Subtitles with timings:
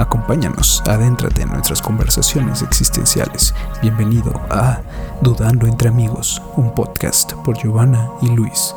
[0.00, 3.54] Acompáñanos, adéntrate en nuestras conversaciones existenciales.
[3.82, 4.80] Bienvenido a
[5.20, 8.74] Dudando entre Amigos, un podcast por Giovanna y Luis.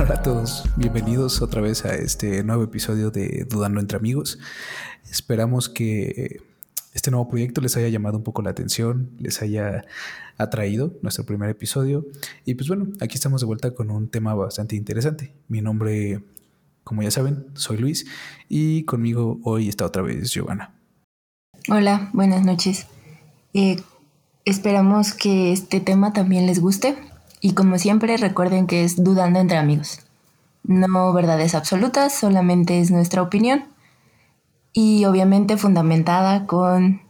[0.00, 4.40] Hola a todos, bienvenidos otra vez a este nuevo episodio de Dudando entre Amigos.
[5.08, 6.49] Esperamos que
[6.92, 9.84] este nuevo proyecto les haya llamado un poco la atención, les haya
[10.38, 12.06] atraído nuestro primer episodio.
[12.44, 15.32] Y pues bueno, aquí estamos de vuelta con un tema bastante interesante.
[15.48, 16.22] Mi nombre,
[16.82, 18.06] como ya saben, soy Luis
[18.48, 20.74] y conmigo hoy está otra vez Giovanna.
[21.68, 22.86] Hola, buenas noches.
[23.54, 23.76] Eh,
[24.44, 26.96] esperamos que este tema también les guste
[27.40, 30.00] y como siempre recuerden que es dudando entre amigos.
[30.64, 33.64] No verdades absolutas, solamente es nuestra opinión
[34.72, 37.02] y obviamente fundamentada con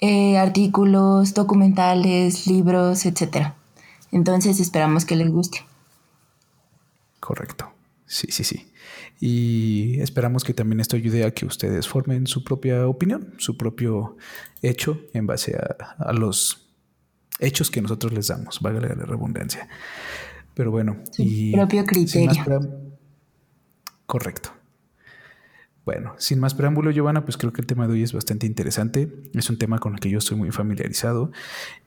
[0.00, 3.52] eh, artículos, documentales, libros, etc.
[4.12, 5.58] Entonces esperamos que les guste.
[7.20, 7.70] Correcto.
[8.06, 8.72] Sí, sí, sí.
[9.20, 14.16] Y esperamos que también esto ayude a que ustedes formen su propia opinión, su propio
[14.62, 16.70] hecho en base a, los
[17.38, 19.68] hechos que nosotros les damos, valga la redundancia.
[20.54, 22.44] Pero bueno, su y propio criterio.
[24.06, 24.59] Correcto.
[25.92, 29.12] Bueno, sin más preámbulo, Giovanna, pues creo que el tema de hoy es bastante interesante.
[29.34, 31.32] Es un tema con el que yo estoy muy familiarizado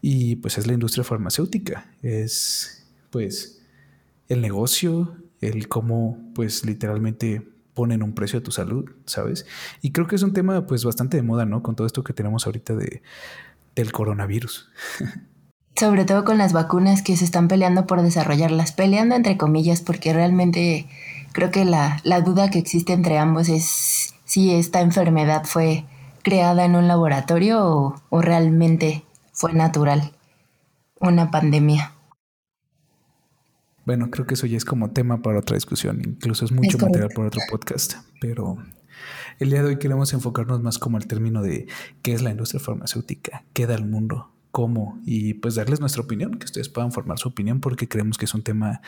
[0.01, 1.89] y pues es la industria farmacéutica.
[2.01, 3.61] Es pues
[4.27, 9.45] el negocio, el cómo pues literalmente ponen un precio a tu salud, ¿sabes?
[9.81, 11.63] Y creo que es un tema pues bastante de moda, ¿no?
[11.63, 13.03] Con todo esto que tenemos ahorita de,
[13.73, 14.69] del coronavirus.
[15.77, 20.11] Sobre todo con las vacunas que se están peleando por desarrollarlas, peleando entre comillas, porque
[20.11, 20.87] realmente
[21.33, 25.85] creo que la, duda que existe entre ambos es si esta enfermedad fue
[26.23, 29.03] creada en un laboratorio o, realmente
[29.33, 30.13] fue natural,
[30.99, 31.91] una pandemia.
[33.85, 37.09] Bueno, creo que eso ya es como tema para otra discusión, incluso es mucho material
[37.13, 38.57] para otro podcast, pero
[39.39, 41.67] el día de hoy queremos enfocarnos más como al término de
[42.01, 46.37] qué es la industria farmacéutica, qué da el mundo, cómo, y pues darles nuestra opinión,
[46.37, 48.81] que ustedes puedan formar su opinión porque creemos que es un tema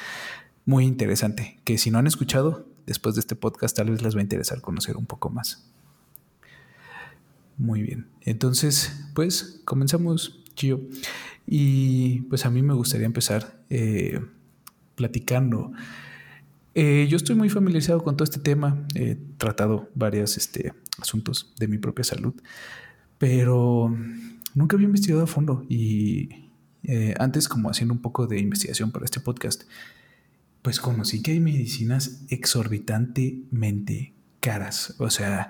[0.66, 4.20] muy interesante, que si no han escuchado, después de este podcast tal vez les va
[4.20, 5.70] a interesar conocer un poco más.
[7.58, 10.82] Muy bien, entonces pues comenzamos, Gio.
[11.48, 14.20] Y pues a mí me gustaría empezar eh,
[14.96, 15.72] platicando.
[16.74, 21.68] Eh, yo estoy muy familiarizado con todo este tema, he tratado varios este, asuntos de
[21.68, 22.34] mi propia salud,
[23.18, 23.96] pero
[24.56, 26.30] nunca había investigado a fondo y
[26.84, 29.64] eh, antes como haciendo un poco de investigación para este podcast,
[30.66, 34.96] pues conocí que hay medicinas exorbitantemente caras.
[34.98, 35.50] O sea,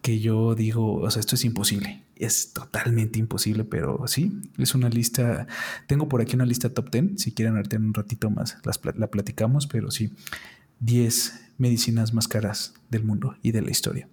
[0.00, 2.04] que yo digo, o sea, esto es imposible.
[2.14, 5.48] Es totalmente imposible, pero sí, es una lista.
[5.88, 7.20] Tengo por aquí una lista top 10.
[7.20, 8.56] Si quieren, ahorita en un ratito más
[8.94, 10.12] la platicamos, pero sí,
[10.78, 14.08] 10 medicinas más caras del mundo y de la historia.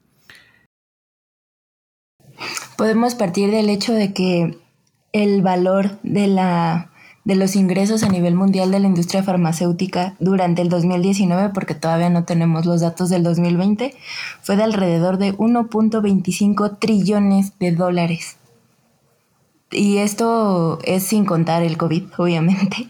[2.78, 4.58] Podemos partir del hecho de que
[5.14, 6.91] el valor de la
[7.24, 12.10] de los ingresos a nivel mundial de la industria farmacéutica durante el 2019, porque todavía
[12.10, 13.96] no tenemos los datos del 2020,
[14.42, 18.38] fue de alrededor de 1.25 trillones de dólares.
[19.70, 22.90] Y esto es sin contar el COVID, obviamente.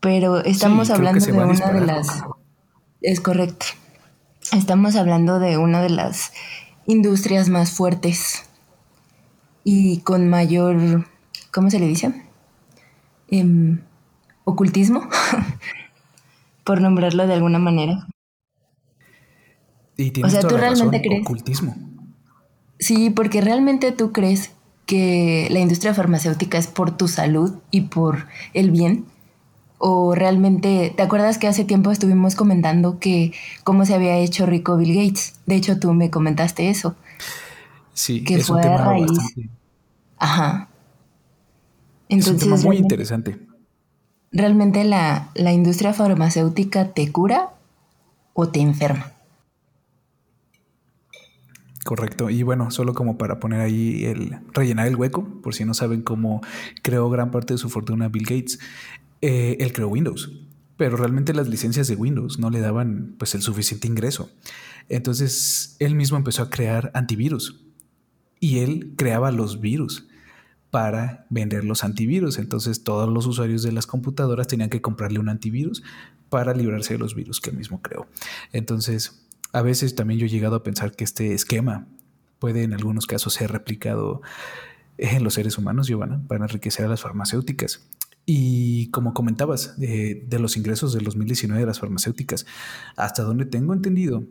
[0.00, 2.22] Pero estamos hablando de una de las...
[3.00, 3.66] Es correcto.
[4.52, 6.32] Estamos hablando de una de las
[6.86, 8.44] industrias más fuertes
[9.64, 11.06] y con mayor...
[11.50, 12.25] ¿Cómo se le dice?
[13.28, 13.80] Em,
[14.44, 15.08] ocultismo,
[16.64, 18.06] por nombrarlo de alguna manera.
[20.24, 21.22] o sea, tú realmente crees.
[21.22, 21.76] Ocultismo.
[22.78, 24.52] Sí, porque realmente tú crees
[24.86, 29.06] que la industria farmacéutica es por tu salud y por el bien.
[29.78, 33.32] O realmente, ¿te acuerdas que hace tiempo estuvimos comentando que
[33.64, 35.34] cómo se había hecho rico Bill Gates?
[35.44, 36.94] De hecho, tú me comentaste eso.
[37.92, 39.10] Sí, que es fue un tema raíz.
[40.18, 40.68] Ajá
[42.08, 43.38] es un tema muy interesante.
[44.32, 47.50] ¿Realmente la, industria farmacéutica te cura
[48.34, 49.12] o te enferma?
[51.84, 52.30] Correcto.
[52.30, 56.02] Y bueno, solo como para poner ahí el rellenar el hueco, por si no saben
[56.02, 56.42] cómo
[56.82, 58.58] creó gran parte de su fortuna Bill Gates,
[59.22, 60.32] eh, él creó Windows,
[60.76, 64.30] pero realmente las licencias de Windows no le daban pues el suficiente ingreso.
[64.88, 67.64] Entonces él mismo empezó a crear antivirus
[68.40, 70.08] y él creaba los virus
[70.70, 72.38] para vender los antivirus.
[72.38, 75.82] Entonces todos los usuarios de las computadoras tenían que comprarle un antivirus
[76.28, 78.06] para librarse de los virus que él mismo creó.
[78.52, 81.86] Entonces, a veces también yo he llegado a pensar que este esquema
[82.38, 84.20] puede en algunos casos ser replicado
[84.98, 87.88] en los seres humanos, Giovanna, para enriquecer a las farmacéuticas.
[88.24, 92.44] Y como comentabas, de los ingresos del 2019 de las farmacéuticas,
[92.96, 94.24] hasta donde tengo entendido,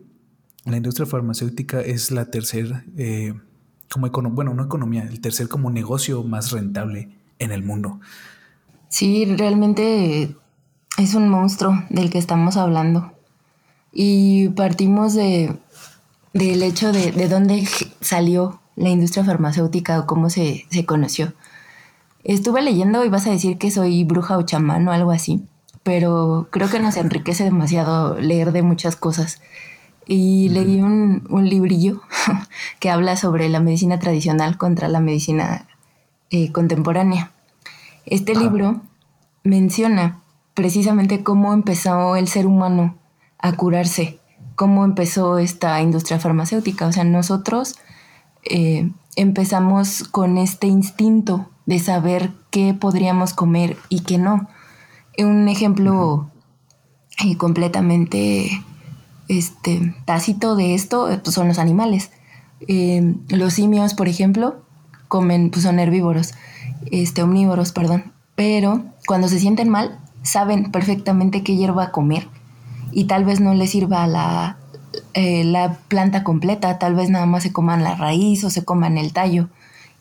[0.66, 3.34] la industria farmacéutica es la tercera, eh,
[3.88, 8.00] como bueno, no economía, el tercer como negocio más rentable en el mundo.
[8.88, 10.34] Sí, realmente
[10.98, 13.12] es un monstruo del que estamos hablando.
[13.92, 15.56] Y partimos de,
[16.32, 17.66] del hecho de, de dónde
[18.00, 21.32] salió la industria farmacéutica o cómo se, se conoció.
[22.24, 25.44] Estuve leyendo y vas a decir que soy bruja o chamán o algo así,
[25.82, 29.40] pero creo que nos enriquece demasiado leer de muchas cosas.
[30.06, 32.02] Y leí un, un, librillo
[32.80, 35.66] que habla sobre la medicina tradicional contra la medicina
[36.30, 37.32] eh, contemporánea.
[38.04, 38.80] Este libro
[39.42, 40.20] menciona
[40.54, 42.96] precisamente cómo empezó el ser humano
[43.38, 44.18] a curarse,
[44.54, 46.86] cómo empezó esta industria farmacéutica.
[46.86, 47.76] O sea, nosotros
[48.44, 54.48] eh, empezamos con este instinto de saber qué podríamos comer y qué no.
[55.18, 56.30] Un ejemplo
[57.24, 58.62] eh, completamente
[59.28, 62.10] este, tácito de esto pues, son los animales.
[62.68, 64.62] Eh, los simios, por ejemplo,
[65.08, 66.34] comen, pues son herbívoros,
[66.90, 68.12] este, omnívoros, perdón.
[68.34, 72.28] Pero cuando se sienten mal, saben perfectamente qué hierba comer
[72.92, 74.58] y tal vez no les sirva la,
[75.14, 78.98] eh, la planta completa, tal vez nada más se coman la raíz o se coman
[78.98, 79.48] el tallo.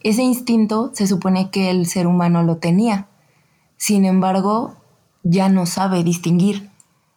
[0.02, 3.08] Ese instinto se supone que el ser humano lo tenía.
[3.78, 4.76] Sin embargo,
[5.24, 6.70] ya no sabe distinguir.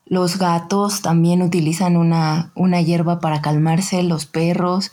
[0.08, 4.90] Los gatos también utilizan una, una hierba para calmarse, los perros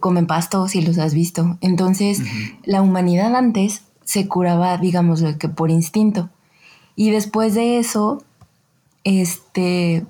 [0.00, 1.56] comen pasto si los has visto.
[1.62, 2.20] Entonces,
[2.64, 6.28] la humanidad antes se curaba, digamos, que por instinto.
[6.94, 8.22] Y después de eso,
[9.04, 10.04] este,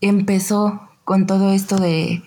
[0.00, 2.22] empezó con todo esto de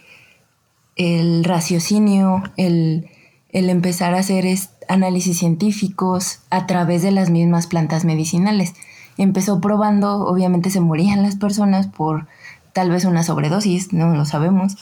[0.95, 3.09] el raciocinio, el
[3.54, 4.45] el empezar a hacer
[4.89, 8.74] análisis científicos a través de las mismas plantas medicinales.
[9.18, 12.27] Empezó probando, obviamente se morían las personas por
[12.74, 14.77] tal vez una sobredosis, no lo sabemos.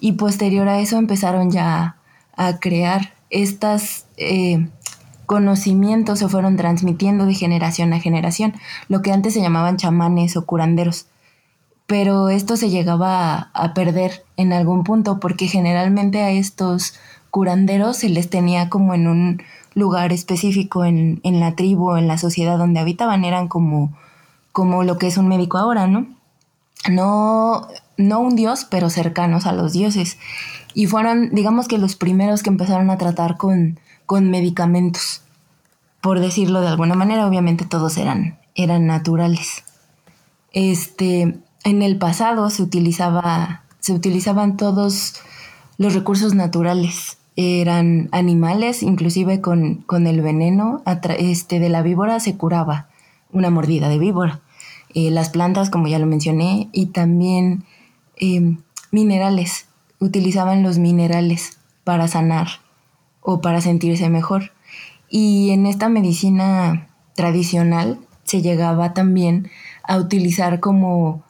[0.00, 1.96] Y posterior a eso empezaron ya
[2.36, 4.68] a crear estos eh,
[5.26, 8.54] conocimientos, se fueron transmitiendo de generación a generación,
[8.88, 11.06] lo que antes se llamaban chamanes o curanderos.
[11.86, 16.94] Pero esto se llegaba a perder en algún punto porque generalmente a estos
[17.30, 19.42] curanderos se les tenía como en un
[19.74, 23.92] lugar específico en, en la tribu, en la sociedad donde habitaban, eran como,
[24.52, 26.06] como lo que es un médico ahora, ¿no?
[26.90, 30.18] No, no un dios, pero cercanos a los dioses.
[30.74, 35.22] Y fueron, digamos que los primeros que empezaron a tratar con, con medicamentos,
[36.00, 39.64] por decirlo de alguna manera, obviamente todos eran, eran naturales.
[40.52, 45.14] Este, en el pasado se utilizaba, se utilizaban todos
[45.78, 50.82] los recursos naturales eran animales, inclusive con, el veneno
[51.18, 52.88] este, de la víbora se curaba
[53.32, 54.40] una mordida de víbora.
[54.94, 57.64] Eh, las plantas, como ya lo mencioné, y también
[58.16, 58.58] em,
[58.90, 59.66] minerales.
[59.98, 62.48] Utilizaban los minerales para sanar
[63.20, 64.52] o para sentirse mejor.
[65.08, 69.50] Y en esta medicina tradicional se llegaba también
[69.84, 71.22] a utilizar como,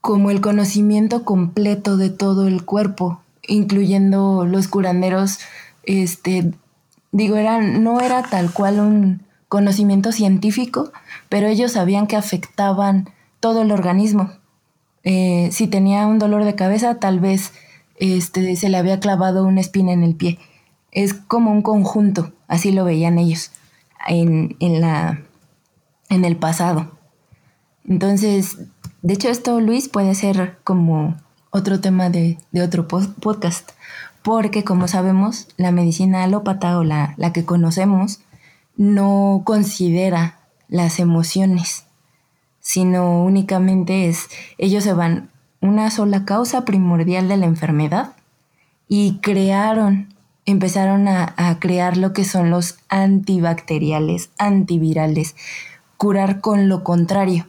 [0.00, 5.40] como el conocimiento completo de todo el cuerpo, incluyendo los curanderos,
[5.82, 6.52] este,
[7.10, 10.92] digo, eran, no era tal cual un conocimiento científico,
[11.28, 14.30] pero ellos sabían que afectaban todo el organismo.
[15.04, 17.52] Eh, si tenía un dolor de cabeza, tal vez
[17.96, 20.38] este, se le había clavado una espina en el pie.
[20.92, 23.50] Es como un conjunto, así lo veían ellos
[24.06, 25.22] en, en, la,
[26.10, 26.98] en el pasado.
[27.86, 28.58] Entonces,
[29.02, 31.16] de hecho esto, Luis, puede ser como
[31.58, 33.70] otro tema de, otro podcast,
[34.22, 38.20] porque como sabemos, la medicina alópata o la, la que conocemos
[38.76, 40.38] no considera
[40.68, 41.84] las emociones,
[42.60, 48.12] sino únicamente es, ellos se van una sola causa primordial de la enfermedad
[48.88, 55.34] y crearon, empezaron a, crear lo que son los antibacteriales, antivirales,
[55.96, 57.48] curar con lo contrario.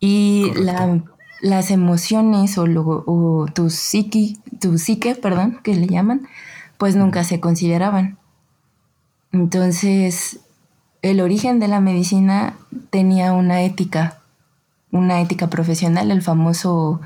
[0.00, 1.02] Y la
[1.46, 6.26] las emociones o, tu, psique, tu psique, perdón, que le llaman,
[6.76, 8.18] pues nunca se consideraban.
[9.32, 10.40] Entonces,
[11.02, 12.56] el origen de la medicina
[12.90, 14.18] tenía una ética,
[14.90, 17.00] una ética profesional, el famoso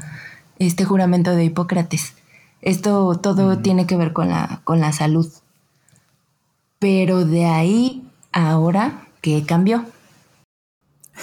[0.59, 2.15] este juramento de Hipócrates.
[2.63, 5.31] Esto todo tiene que ver con la, con la salud.
[6.79, 9.85] Pero de ahí ahora, ¿qué cambió?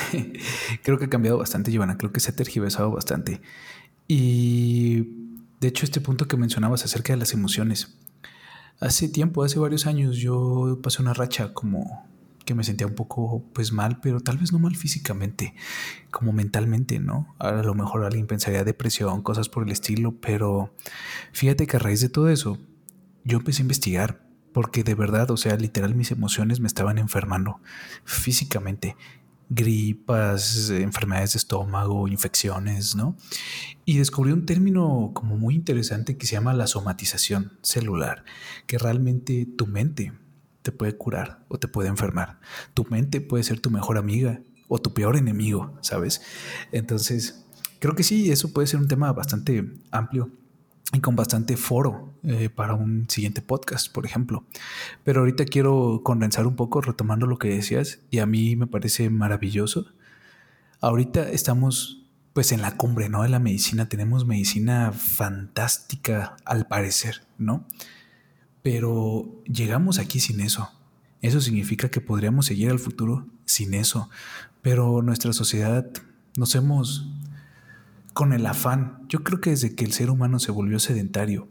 [0.84, 1.98] Creo que ha cambiado bastante, Giovanna.
[1.98, 3.42] Creo que se ha tergiversado bastante.
[4.08, 5.08] Y
[5.60, 7.98] de hecho, este punto que mencionabas acerca de las emociones.
[8.80, 12.06] Hace tiempo, hace varios años, yo pasé una racha como
[12.46, 15.54] que me sentía un poco pues mal, pero tal vez no mal físicamente,
[16.12, 17.36] como mentalmente, ¿no?
[17.40, 20.74] A lo mejor alguien pensaría depresión, cosas por el estilo, pero
[21.34, 22.58] fíjate que a raíz de todo eso,
[23.26, 27.60] yo empecé a investigar, porque de verdad, o sea, literal mis emociones me estaban enfermando
[28.06, 28.96] físicamente
[29.50, 33.16] gripas, enfermedades de estómago, infecciones, ¿no?
[33.86, 38.26] Y descubrí un término como muy interesante que se llama la somatización celular,
[38.66, 40.14] que realmente tu mente
[40.62, 42.40] te puede curar o te puede enfermar.
[42.74, 46.22] Tu mente puede ser tu mejor amiga o tu peor enemigo, ¿sabes?
[46.72, 47.46] Entonces,
[47.80, 50.32] creo que sí, eso puede ser un tema bastante amplio
[50.94, 54.46] y con bastante foro eh, para un siguiente podcast, por ejemplo.
[55.04, 59.10] Pero ahorita quiero condensar un poco retomando lo que decías y a mí me parece
[59.10, 59.88] maravilloso.
[60.80, 63.24] Ahorita estamos pues en la cumbre, ¿no?
[63.24, 67.66] De la medicina tenemos medicina fantástica al parecer, ¿no?
[68.62, 70.72] Pero llegamos aquí sin eso.
[71.22, 74.10] Eso significa que podríamos seguir al futuro sin eso.
[74.62, 75.90] Pero nuestra sociedad
[76.38, 77.08] nos hemos
[78.18, 81.50] con el afán, yo creo que desde que el ser humano se volvió sedentario,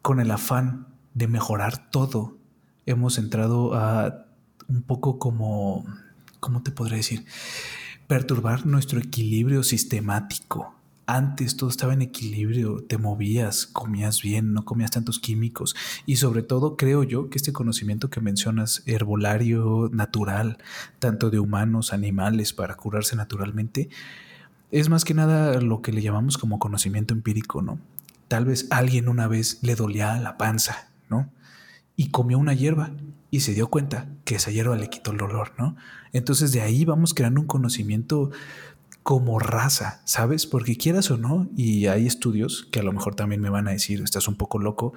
[0.00, 2.38] con el afán de mejorar todo,
[2.86, 4.28] hemos entrado a
[4.68, 5.84] un poco como,
[6.38, 7.24] ¿cómo te podré decir?
[8.06, 10.76] Perturbar nuestro equilibrio sistemático.
[11.04, 15.74] Antes todo estaba en equilibrio, te movías, comías bien, no comías tantos químicos
[16.06, 20.58] y sobre todo creo yo que este conocimiento que mencionas, herbolario, natural,
[21.00, 23.88] tanto de humanos, animales, para curarse naturalmente,
[24.70, 27.78] es más que nada lo que le llamamos como conocimiento empírico, ¿no?
[28.28, 31.30] Tal vez alguien una vez le dolía la panza, ¿no?
[31.96, 32.90] Y comió una hierba
[33.30, 35.76] y se dio cuenta que esa hierba le quitó el dolor, ¿no?
[36.12, 38.30] Entonces de ahí vamos creando un conocimiento
[39.02, 40.46] como raza, ¿sabes?
[40.46, 43.70] Porque quieras o no, y hay estudios que a lo mejor también me van a
[43.70, 44.94] decir, estás un poco loco,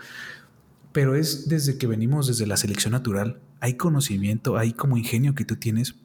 [0.91, 5.45] pero es desde que venimos desde la selección natural, hay conocimiento, hay como ingenio que
[5.45, 5.95] tú tienes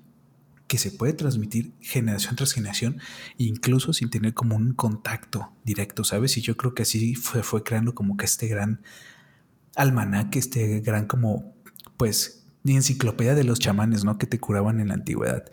[0.66, 2.98] que se puede transmitir generación tras generación,
[3.36, 6.36] incluso sin tener como un contacto directo, ¿sabes?
[6.36, 8.80] Y yo creo que así fue, fue creando como que este gran
[9.76, 11.54] almanaque, este gran como,
[11.96, 14.16] pues, enciclopedia de los chamanes, ¿no?
[14.16, 15.44] Que te curaban en la antigüedad.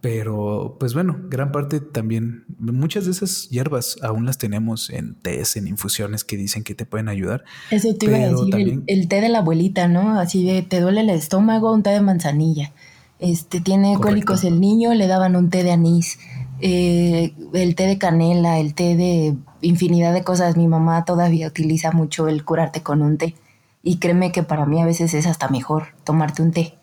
[0.00, 5.56] Pero, pues bueno, gran parte también, muchas de esas hierbas aún las tenemos en tés,
[5.56, 7.44] en infusiones que dicen que te pueden ayudar.
[7.70, 10.18] Eso te iba a decir, el, té de la abuelita, ¿no?
[10.18, 12.72] Así de, te duele el estómago, un té de manzanilla
[13.20, 16.18] este, tiene cólicos el niño, le daban un té de anís,
[16.60, 20.56] eh, el té de canela, el té de infinidad de cosas.
[20.56, 23.34] Mi mamá todavía utiliza mucho el curarte con un té.
[23.82, 26.74] Y créeme que para mí a veces es hasta mejor tomarte un té.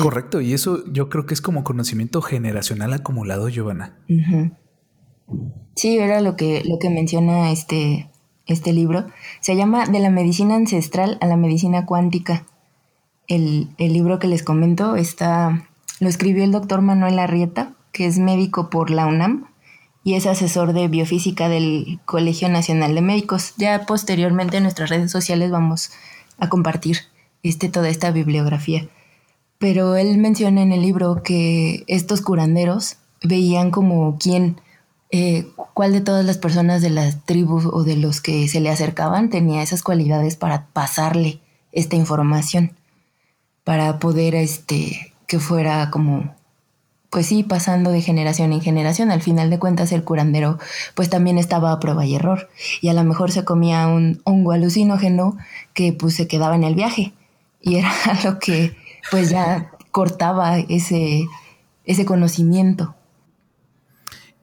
[0.00, 3.98] Correcto, y eso yo creo que es como conocimiento generacional acumulado, Giovanna.
[5.76, 8.10] Sí, era lo que, lo que menciona este,
[8.46, 9.04] este libro.
[9.40, 12.46] Se llama De la medicina ancestral a la medicina cuántica
[13.28, 15.66] el, libro que les comento está,
[16.00, 19.46] lo escribió el doctor Manuel Arrieta, que es médico por la UNAM
[20.02, 23.54] y es asesor de biofísica del Colegio Nacional de Médicos.
[23.56, 25.92] Ya posteriormente en nuestras redes sociales vamos
[26.38, 26.98] a compartir
[27.42, 28.88] este, toda esta bibliografía.
[29.58, 34.60] Pero él menciona en el libro que estos curanderos veían como quién,
[35.10, 38.68] eh, cuál de todas las personas de las tribus o de los que se le
[38.68, 41.40] acercaban tenía esas cualidades para pasarle
[41.72, 42.72] esta información
[43.64, 46.34] para poder este que fuera como
[47.14, 49.12] pues sí, pasando de generación en generación.
[49.12, 50.58] Al final de cuentas, el curandero
[50.96, 52.50] pues también estaba a prueba y error.
[52.80, 55.38] Y a lo mejor se comía un hongo alucinógeno
[55.74, 57.12] que pues se quedaba en el viaje.
[57.60, 57.92] Y era
[58.24, 58.76] lo que
[59.12, 61.26] pues ya cortaba ese,
[61.84, 62.96] ese conocimiento.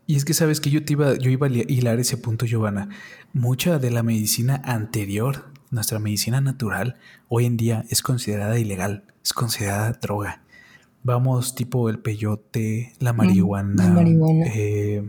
[0.07, 2.87] Y es que sabes que yo te iba, yo iba a hilar ese punto, Giovanna.
[3.33, 6.97] Mucha de la medicina anterior, nuestra medicina natural,
[7.27, 10.41] hoy en día es considerada ilegal es considerada droga.
[11.03, 13.83] Vamos, tipo el peyote, la marihuana.
[13.83, 14.45] La marihuana.
[14.53, 15.03] Eh,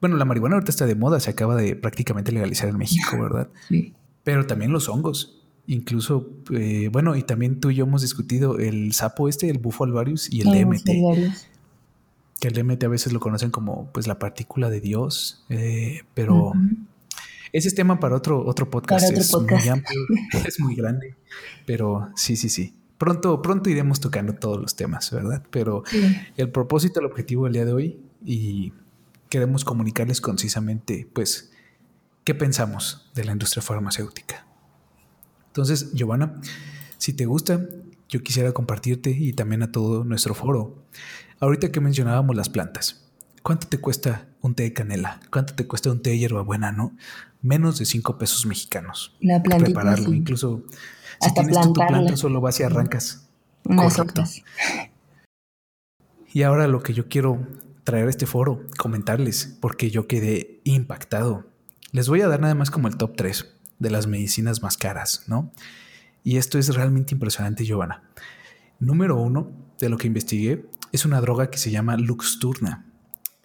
[0.00, 3.48] bueno, la marihuana ahorita está de moda, se acaba de prácticamente legalizar en México, ¿verdad?
[3.68, 3.94] Sí.
[4.24, 5.42] Pero también los hongos.
[5.66, 9.84] Incluso, eh, bueno, y también tú y yo hemos discutido el sapo este, el bufo
[9.84, 10.86] alvarius y el DMT.
[12.40, 16.52] Que el DMT a veces lo conocen como pues la partícula de Dios, eh, pero
[17.52, 19.10] ese es tema para otro, otro podcast.
[19.12, 20.00] es muy amplio,
[20.46, 21.16] es muy grande,
[21.66, 25.42] pero sí, sí, sí pronto, pronto iremos tocando todos los temas, ¿verdad?
[25.50, 25.84] Pero
[26.36, 28.72] el propósito, el objetivo del día de hoy y
[29.28, 31.52] queremos comunicarles concisamente, pues,
[32.24, 34.46] qué pensamos de la industria farmacéutica.
[35.46, 36.40] Entonces, Giovanna,
[36.98, 37.64] si te gusta,
[38.08, 40.84] yo quisiera compartirte y también a todo nuestro foro.
[41.40, 43.06] Ahorita que mencionábamos las plantas,
[43.42, 45.20] ¿cuánto te cuesta un té de canela?
[45.30, 46.96] ¿Cuánto te cuesta un té de hierbabuena, no?
[47.42, 49.16] Menos de cinco pesos mexicanos.
[49.20, 50.64] La plantita, Prepararlo, incluso
[51.20, 53.28] si tienes tu planta, solo vas y arrancas.
[53.64, 54.42] unas otras.
[56.32, 57.46] Y ahora lo que yo quiero
[57.84, 61.46] traer a este foro, comentarles, porque yo quedé impactado.
[61.92, 65.24] Les voy a dar nada más como el top 3 de las medicinas más caras,
[65.26, 65.50] ¿no?
[66.22, 68.02] Y esto es realmente impresionante, Giovanna.
[68.78, 72.84] Número uno de lo que investigué es una droga que se llama Luxturna.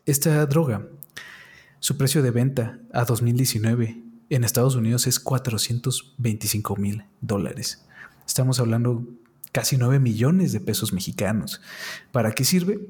[0.05, 0.85] Esta droga,
[1.79, 7.85] su precio de venta a 2019 en Estados Unidos es 425 mil dólares.
[8.27, 9.07] Estamos hablando
[9.53, 11.61] casi 9 millones de pesos mexicanos.
[12.11, 12.81] ¿Para qué sirve?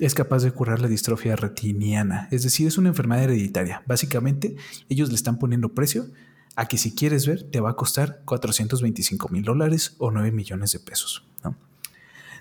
[0.00, 3.84] Es capaz de curar la distrofia retiniana, es decir, es una enfermedad hereditaria.
[3.86, 4.56] Básicamente,
[4.88, 6.10] ellos le están poniendo precio
[6.56, 10.72] a que si quieres ver, te va a costar 425 mil dólares o 9 millones
[10.72, 11.29] de pesos.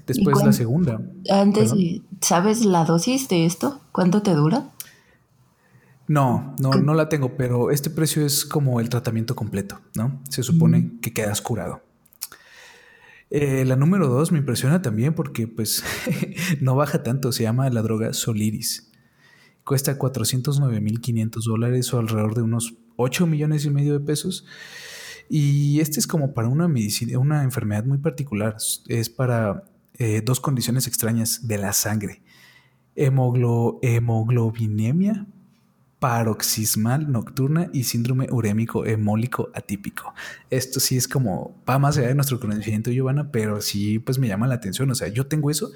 [0.05, 1.01] Después la segunda.
[1.29, 1.73] Antes,
[2.21, 3.81] ¿sabes la dosis de esto?
[3.91, 4.71] ¿Cuánto te dura?
[6.07, 10.19] No, no, no la tengo, pero este precio es como el tratamiento completo, ¿no?
[10.29, 11.83] Se supone que quedas curado.
[13.29, 15.83] Eh, la número dos me impresiona también porque pues
[16.61, 18.91] no baja tanto, se llama la droga Soliris.
[19.63, 24.45] Cuesta 409.500 dólares o alrededor de unos 8 millones y medio de pesos.
[25.29, 28.57] Y este es como para una medicina, una enfermedad muy particular.
[28.87, 29.63] Es para
[29.99, 32.21] eh, dos condiciones extrañas de la sangre.
[32.95, 35.27] hemoglobinemia
[35.99, 40.13] paroxismal nocturna y síndrome urémico hemólico atípico.
[40.49, 44.27] Esto sí es como, va más allá de nuestro conocimiento, Giovanna, pero sí, pues me
[44.27, 44.89] llama la atención.
[44.89, 45.71] O sea, yo tengo eso,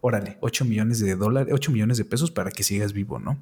[0.00, 3.38] órale, 8 millones de dólares, 8 millones de pesos para que sigas vivo, ¿no?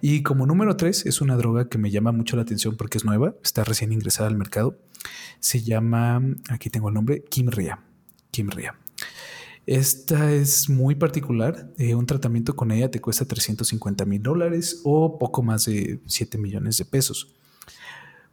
[0.00, 3.04] Y como número 3, es una droga que me llama mucho la atención porque es
[3.04, 4.78] nueva, está recién ingresada al mercado.
[5.40, 7.80] Se llama, aquí tengo el nombre, Kimria.
[8.30, 8.74] Kimria.
[9.66, 11.72] Esta es muy particular.
[11.78, 16.36] Eh, un tratamiento con ella te cuesta 350 mil dólares o poco más de 7
[16.38, 17.34] millones de pesos.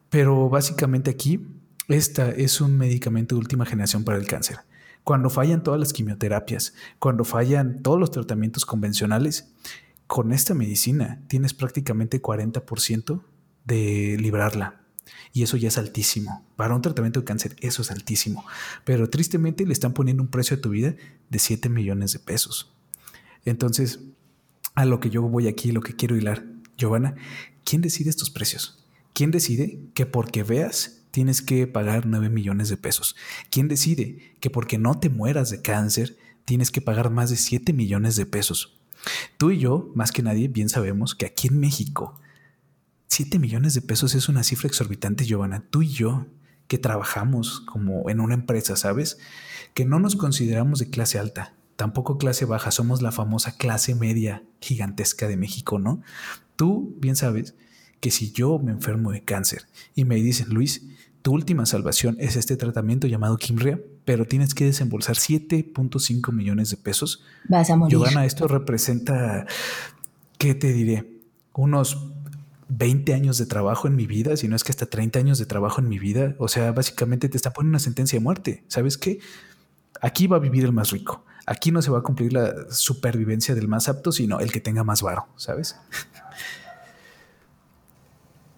[0.09, 1.39] Pero básicamente aquí,
[1.88, 4.57] esta es un medicamento de última generación para el cáncer.
[5.03, 9.53] Cuando fallan todas las quimioterapias, cuando fallan todos los tratamientos convencionales,
[10.06, 13.23] con esta medicina tienes prácticamente 40%
[13.63, 14.81] de librarla.
[15.34, 16.45] Y eso ya es altísimo.
[16.56, 18.45] Para un tratamiento de cáncer, eso es altísimo.
[18.84, 20.95] Pero tristemente le están poniendo un precio a tu vida
[21.30, 22.74] de 7 millones de pesos.
[23.45, 24.00] Entonces,
[24.76, 26.45] a lo que yo voy aquí, lo que quiero hilar,
[26.78, 27.15] Giovanna,
[27.63, 28.84] ¿quién decide estos precios?
[29.13, 33.15] ¿Quién decide que porque veas tienes que pagar 9 millones de pesos?
[33.50, 37.74] ¿Quién decide que porque no te mueras de cáncer tienes que pagar más de 7
[37.74, 38.78] millones de pesos?
[39.38, 42.19] Tú y yo, más que nadie, bien sabemos que aquí en México
[43.12, 45.65] 7 millones de pesos es una cifra exorbitante, Giovanna.
[45.69, 46.28] Tú y yo,
[46.69, 49.17] que trabajamos como en una empresa, ¿sabes?
[49.74, 54.43] Que no nos consideramos de clase alta, tampoco clase baja, somos la famosa clase media
[54.62, 56.02] gigantesca de México, ¿no?
[56.56, 57.54] Tú bien sabes
[58.00, 60.88] que si yo me enfermo de cáncer y me dicen, Luis,
[61.21, 66.78] tu última salvación es este tratamiento llamado Kimria, pero tienes que desembolsar 7.5 millones de
[66.78, 67.26] pesos.
[67.50, 67.91] Vas a morir.
[67.91, 69.47] Giovanna, esto representa,
[70.38, 71.19] ¿qué te diré?
[71.54, 72.11] Unos
[72.73, 75.45] 20 años de trabajo en mi vida, si no es que hasta 30 años de
[75.45, 76.36] trabajo en mi vida.
[76.39, 78.63] O sea, básicamente te está poniendo una sentencia de muerte.
[78.69, 79.19] ¿Sabes qué?
[80.01, 81.25] Aquí va a vivir el más rico.
[81.45, 84.86] Aquí no se va a cumplir la supervivencia del más apto, sino el que tenga
[84.86, 85.75] más varo, ¿sabes?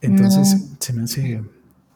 [0.01, 1.43] Entonces se me hace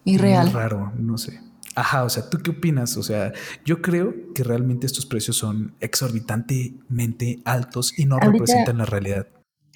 [0.04, 0.52] irreal.
[0.54, 1.40] raro, no sé.
[1.76, 2.98] Ajá, o sea, ¿tú qué opinas?
[2.98, 3.32] O sea,
[3.64, 9.28] yo creo que realmente estos precios son exorbitantemente altos y no representan la realidad.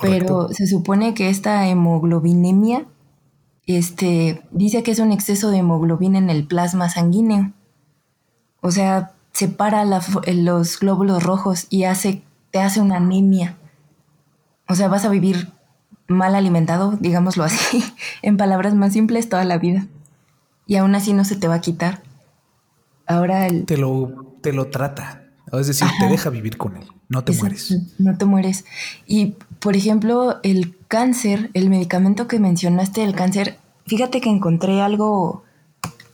[0.00, 2.84] pero se supone que esta hemoglobinemia
[3.66, 7.52] este, dice que es un exceso de hemoglobina en el plasma sanguíneo.
[8.60, 13.56] O sea, separa los glóbulos rojos y hace, te hace una anemia.
[14.68, 15.52] O sea, vas a vivir
[16.08, 17.84] mal alimentado, digámoslo así,
[18.22, 19.86] en palabras más simples toda la vida.
[20.66, 22.02] Y aún así no se te va a quitar.
[23.06, 23.64] Ahora el...
[23.64, 25.24] Te lo, te lo trata.
[25.52, 26.84] Es decir, te deja vivir con él.
[27.08, 27.74] No te mueres.
[27.98, 28.66] No te mueres.
[29.06, 35.42] Y, por ejemplo, el cáncer, el medicamento que mencionaste del cáncer, fíjate que encontré algo,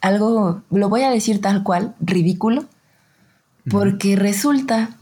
[0.01, 2.65] algo, lo voy a decir tal cual, ridículo,
[3.69, 4.97] porque resulta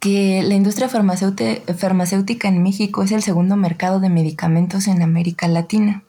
[0.00, 6.02] que la industria farmacéutica en México es el segundo mercado de medicamentos en América Latina.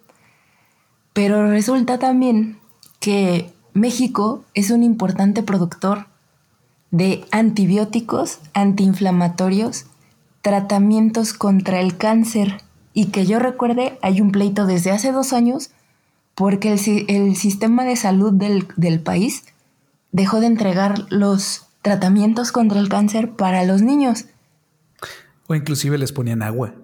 [1.13, 2.59] Pero resulta también
[2.99, 6.07] que México es un importante productor
[6.91, 9.85] de antibióticos, antiinflamatorios,
[10.41, 12.61] tratamientos contra el cáncer.
[12.93, 15.71] Y que yo recuerde, hay un pleito desde hace dos años
[16.35, 16.71] porque
[17.07, 19.43] el, sistema de salud del, del país
[20.11, 24.25] dejó de entregar los tratamientos contra el cáncer para los niños.
[25.47, 26.75] O inclusive les ponían agua.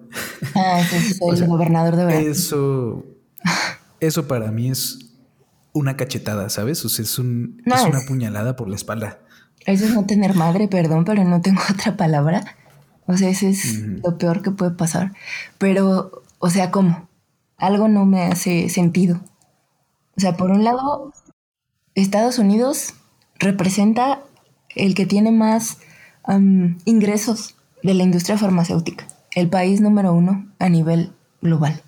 [0.54, 2.38] Ah, sí, soy el gobernador de Veracruz.
[2.38, 3.04] Eso,
[4.00, 5.10] eso para mí es
[5.74, 6.82] una cachetada, ¿sabes?
[6.86, 9.18] O sea, es, un, es una puñalada por la espalda.
[9.66, 12.56] Eso es no tener madre, perdón, pero no tengo otra palabra.
[13.06, 15.12] O sea, eso es lo peor que puede pasar.
[15.58, 17.08] Pero, o sea, ¿cómo?
[17.58, 19.20] Algo no me hace sentido.
[20.16, 21.12] O sea, por un lado,
[21.94, 22.94] Estados Unidos
[23.38, 24.22] representa
[24.74, 25.78] el que tiene más
[26.84, 31.82] ingresos de la industria farmacéutica, el país número uno a nivel global.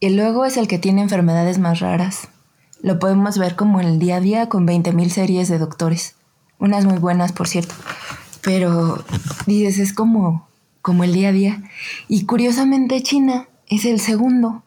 [0.00, 2.28] Y luego es el que tiene enfermedades más raras.
[2.82, 6.16] Lo podemos ver como en el día a día con 20.000 series de doctores.
[6.58, 7.74] Unas muy buenas, por cierto.
[8.42, 9.02] Pero
[9.46, 10.46] dices, es como,
[10.82, 11.62] como el día a día.
[12.08, 14.62] Y curiosamente China es el segundo.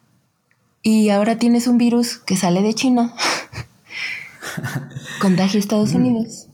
[0.81, 3.13] Y ahora tienes un virus que sale de China
[5.19, 5.97] Contagio Estados mm.
[5.97, 6.47] Unidos.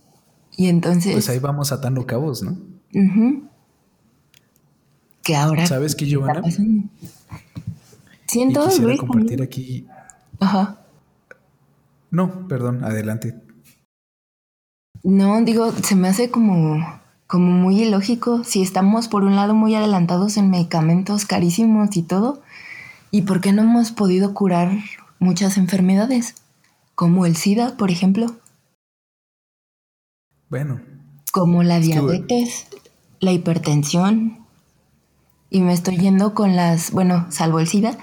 [0.55, 1.13] Y entonces.
[1.13, 2.57] Pues ahí vamos atando cabos, ¿no?
[5.23, 5.65] Que ahora.
[5.65, 6.43] ¿Sabes qué, Giovanna?
[8.27, 8.65] Siento.
[8.65, 9.87] Y quisiera compartir aquí.
[10.39, 10.79] Ajá.
[12.11, 13.35] No, perdón, adelante.
[15.03, 16.77] No, digo, se me hace como,
[17.27, 22.41] como muy ilógico si estamos por un lado muy adelantados en medicamentos carísimos y todo,
[23.11, 24.77] ¿y por qué no hemos podido curar
[25.19, 26.35] muchas enfermedades?
[26.95, 28.35] como el SIDA, por ejemplo.
[30.53, 30.81] Bueno.
[31.31, 32.67] Como la diabetes,
[33.19, 34.45] la hipertensión.
[35.49, 37.97] Y me estoy yendo con las, bueno, salvo el SIDA,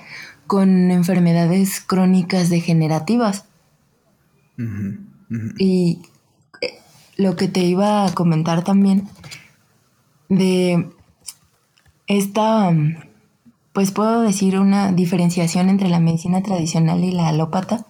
[0.48, 3.44] con enfermedades crónicas degenerativas.
[5.58, 6.02] Y
[6.60, 6.80] eh,
[7.16, 9.08] lo que te iba a comentar también
[10.28, 10.90] de
[12.08, 12.74] esta,
[13.72, 17.86] pues puedo decir una diferenciación entre la medicina tradicional y la alópata,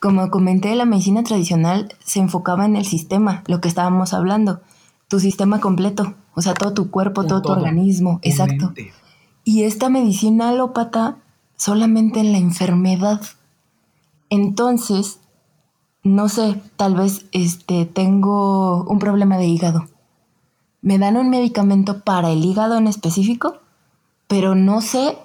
[0.00, 4.60] como comenté, la medicina tradicional se enfocaba en el sistema, lo que estábamos hablando,
[5.08, 8.72] tu sistema completo, o sea, todo tu cuerpo, todo, tu organismo, exacto.
[9.44, 11.18] Y esta medicina alópata
[11.56, 13.20] solamente en la enfermedad.
[14.30, 15.18] Entonces,
[16.02, 19.86] no sé, tal vez este tengo un problema de hígado.
[20.80, 23.58] Me dan un medicamento para el hígado en específico,
[24.28, 25.18] pero no sé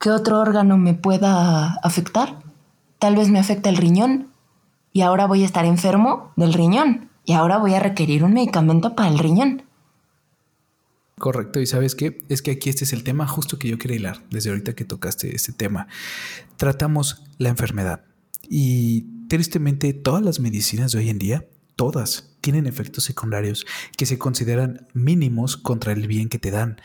[0.00, 2.45] qué otro órgano me pueda afectar
[2.98, 4.28] tal vez me afecta el riñón
[4.92, 8.94] y ahora voy a estar enfermo del riñón y ahora voy a requerir un medicamento
[8.94, 9.62] para el riñón.
[11.18, 13.96] Correcto, y sabes qué, es que aquí este es el tema justo que yo quería
[13.96, 15.88] hilar desde ahorita que tocaste este tema.
[16.56, 18.04] Tratamos la enfermedad
[18.48, 24.18] y tristemente todas las medicinas de hoy en día, todas tienen efectos secundarios que se
[24.18, 26.80] consideran mínimos contra el bien que te dan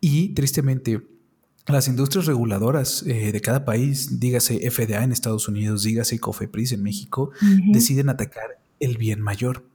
[0.00, 1.00] y tristemente
[1.74, 6.82] las industrias reguladoras eh, de cada país, dígase FDA en Estados Unidos, dígase COFEPRIS en
[6.82, 7.32] México,
[7.72, 9.68] deciden atacar el bien mayor.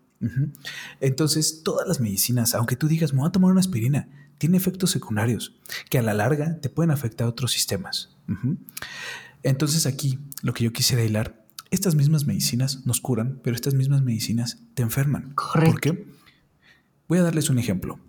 [1.00, 4.92] Entonces, todas las medicinas, aunque tú digas, me voy a tomar una aspirina, tiene efectos
[4.92, 8.16] secundarios que a la larga te pueden afectar a otros sistemas.
[9.44, 14.02] Entonces, aquí lo que yo quisiera hilar, estas mismas medicinas nos curan, pero estas mismas
[14.02, 15.34] medicinas te enferman.
[15.34, 15.72] Correcto.
[15.72, 16.08] ¿Por qué?
[17.08, 18.00] Voy a darles un ejemplo.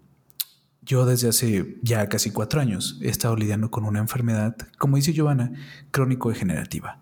[0.85, 5.13] Yo desde hace ya casi cuatro años he estado lidiando con una enfermedad, como dice
[5.13, 5.53] Giovanna,
[5.93, 6.99] crónico-degenerativa.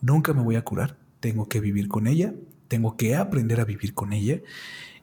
[0.00, 2.34] Nunca me voy a curar, tengo que vivir con ella,
[2.66, 4.40] tengo que aprender a vivir con ella.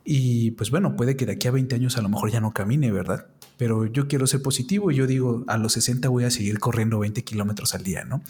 [0.03, 2.53] Y pues bueno, puede que de aquí a 20 años a lo mejor ya no
[2.53, 3.27] camine, ¿verdad?
[3.57, 6.99] Pero yo quiero ser positivo y yo digo, a los 60 voy a seguir corriendo
[6.99, 8.21] 20 kilómetros al día, ¿no?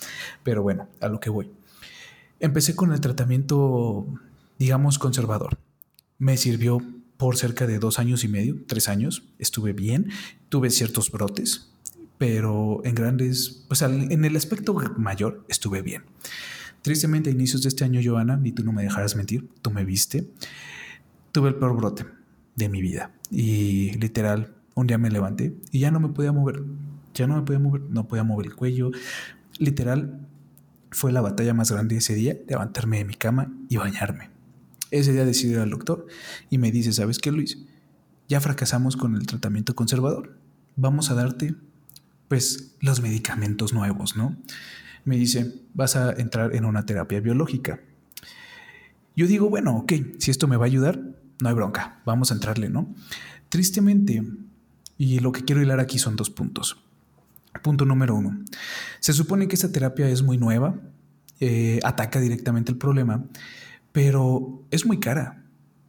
[0.44, 1.52] Pero bueno, a lo que voy.
[2.40, 4.06] Empecé con el tratamiento,
[4.60, 5.58] digamos, conservador.
[6.20, 6.82] Me sirvió
[7.18, 9.24] por cerca de dos años y medio, tres años.
[9.40, 10.10] Estuve bien,
[10.50, 11.72] tuve ciertos brotes,
[12.18, 16.04] pero en grandes, pues en el aspecto mayor estuve bien.
[16.82, 19.84] Tristemente a inicios de este año, Joana, y tú no me dejarás mentir, tú me
[19.84, 20.32] viste,
[21.32, 22.06] tuve el peor brote
[22.56, 23.12] de mi vida.
[23.30, 26.64] Y literal, un día me levanté y ya no me podía mover.
[27.14, 28.92] Ya no me podía mover, no podía mover el cuello.
[29.58, 30.28] Literal,
[30.92, 34.37] fue la batalla más grande ese día, levantarme de mi cama y bañarme.
[34.92, 36.08] Ese día decidí ir al doctor
[36.50, 37.58] y me dice, ¿sabes qué, Luis?
[38.28, 40.38] Ya fracasamos con el tratamiento conservador.
[40.76, 41.56] Vamos a darte,
[42.28, 44.38] pues, los medicamentos nuevos, ¿no?
[45.06, 47.80] Me dice, vas a entrar en una terapia biológica.
[49.16, 51.00] Yo digo, bueno, ok, si esto me va a ayudar,
[51.42, 52.94] no hay bronca, vamos a entrarle, ¿no?
[53.50, 54.24] Tristemente,
[54.98, 56.84] y lo que quiero hilar aquí son dos puntos.
[57.64, 58.44] Punto número uno.
[59.00, 60.80] Se supone que esta terapia es muy nueva,
[61.40, 63.26] eh, ataca directamente el problema,
[63.98, 65.44] pero es muy cara.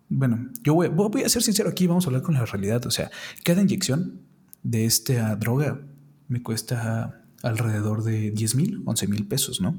[0.09, 2.87] Bueno, yo voy, a ser sincero aquí, vamos a hablar con la realidad.
[2.87, 3.11] O sea,
[3.45, 4.23] cada inyección
[4.63, 5.83] de esta droga
[6.27, 9.79] me cuesta alrededor de 10 mil, 11 mil pesos, ¿no?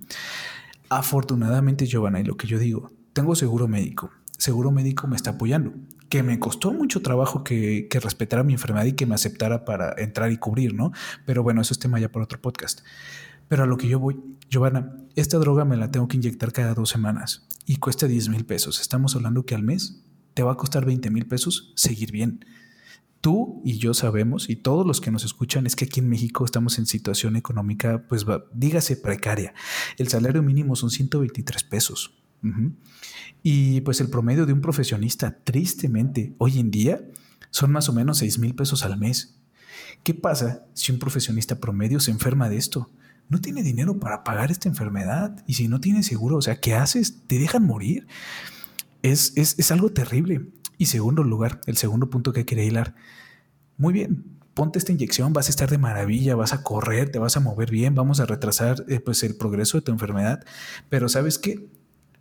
[0.89, 4.11] Afortunadamente, Giovanna, y lo que yo digo, tengo seguro médico.
[4.37, 5.73] Seguro médico me está apoyando
[6.07, 9.93] que me costó mucho trabajo que, que, respetara mi enfermedad y que me aceptara para
[9.97, 10.91] entrar y cubrir, ¿no?
[11.25, 12.81] Pero bueno, eso es tema ya por otro podcast.
[13.49, 14.17] Pero a lo que yo voy,
[14.49, 18.45] Giovanna, esta droga me la tengo que inyectar cada dos semanas y cuesta 10 mil
[18.45, 18.79] pesos.
[18.79, 22.45] Estamos hablando que al mes te va a costar 20 mil pesos seguir bien.
[23.21, 26.45] Tú y yo sabemos, y todos los que nos escuchan, es que aquí en México
[26.45, 29.53] estamos en situación económica, pues dígase precaria.
[29.97, 32.17] El salario mínimo son 123 pesos.
[33.43, 37.01] Y pues el promedio de un profesionista, tristemente, hoy en día,
[37.49, 39.41] son más o menos 6 mil pesos al mes.
[40.03, 42.89] ¿Qué pasa si un profesionista promedio se enferma de esto?
[43.29, 45.43] No tiene dinero para pagar esta enfermedad.
[45.47, 47.21] Y si no tiene seguro, o sea, ¿qué haces?
[47.27, 48.07] ¿Te dejan morir?
[49.03, 50.49] Es, es, algo terrible.
[50.77, 52.95] Y segundo lugar, el segundo punto que quería hilar.
[53.77, 57.37] Muy bien, ponte esta inyección, vas a estar de maravilla, vas a correr, te vas
[57.37, 60.43] a mover bien, vamos a retrasar eh, pues el progreso de tu enfermedad.
[60.89, 61.69] Pero ¿sabes qué?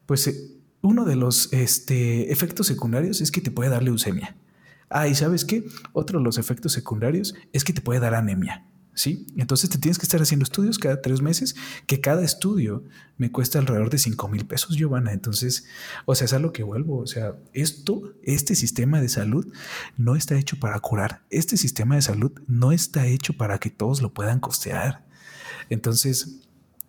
[0.07, 0.35] Pues eh,
[0.83, 4.37] uno de los este, efectos secundarios es que te puede dar leucemia.
[4.91, 5.65] Ah, y sabes qué?
[5.93, 8.67] Otro de los efectos secundarios es que te puede dar anemia.
[8.99, 9.29] ¿Sí?
[9.37, 11.55] Entonces te tienes que estar haciendo estudios cada tres meses,
[11.87, 12.83] que cada estudio
[13.17, 15.13] me cuesta alrededor de 5 mil pesos, Giovanna.
[15.13, 15.67] Entonces,
[16.05, 16.99] o sea, es a lo que vuelvo.
[16.99, 19.47] O sea, esto, este sistema de salud
[19.97, 21.23] no está hecho para curar.
[21.31, 25.07] Este sistema de salud no está hecho para que todos lo puedan costear.
[25.71, 26.41] Entonces,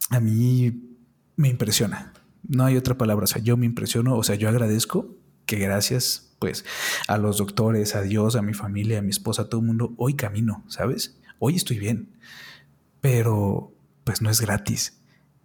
[0.10, 0.98] a mí
[1.36, 2.12] me impresiona.
[2.42, 3.26] No hay otra palabra.
[3.26, 6.66] O sea, yo me impresiono, o sea, yo agradezco que gracias, pues,
[7.08, 9.94] a los doctores, a Dios, a mi familia, a mi esposa, a todo el mundo,
[9.98, 11.20] hoy camino, ¿sabes?
[11.40, 12.18] Hoy estoy bien.
[13.02, 13.74] Pero,
[14.04, 15.02] pues, no es gratis.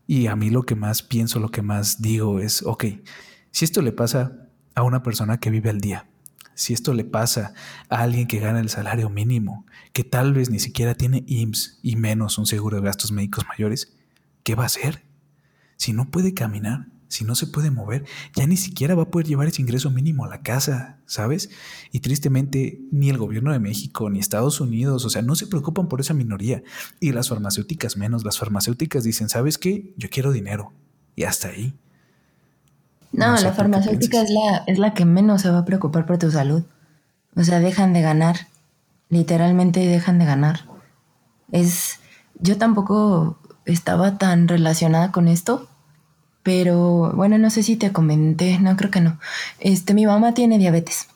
[0.07, 2.85] Y a mí lo que más pienso, lo que más digo es, ok,
[3.51, 6.07] si esto le pasa a una persona que vive al día,
[6.55, 7.55] si esto le pasa
[7.89, 11.97] a alguien que gana el salario mínimo, que tal vez ni siquiera tiene IMSS y
[11.97, 13.97] menos un seguro de gastos médicos mayores,
[14.43, 15.05] ¿qué va a hacer?
[15.77, 19.27] Si no puede caminar, si no se puede mover, ya ni siquiera va a poder
[19.27, 21.51] llevar ese ingreso mínimo a la casa, ¿sabes?
[21.93, 25.89] Y tristemente ni el gobierno de México ni Estados Unidos, o sea, no se preocupan
[25.89, 26.63] por esa minoría.
[27.01, 29.95] Y las farmacéuticas menos, las farmacéuticas dicen, ¿sabes qué?
[29.97, 30.73] Yo quiero dinero.
[31.17, 31.75] Y hasta ahí.
[33.13, 36.31] No, la farmacéutica es la, es la que menos se va a preocupar por tu
[36.31, 36.65] salud.
[37.37, 38.49] O sea, dejan de ganar.
[39.09, 40.67] Literalmente dejan de ganar.
[41.53, 42.01] Es.
[42.41, 45.69] Yo tampoco estaba tan relacionada con esto,
[46.45, 49.19] pero bueno, no sé si te comenté, no creo que no.
[49.61, 51.09] Este, mi mamá tiene diabetes,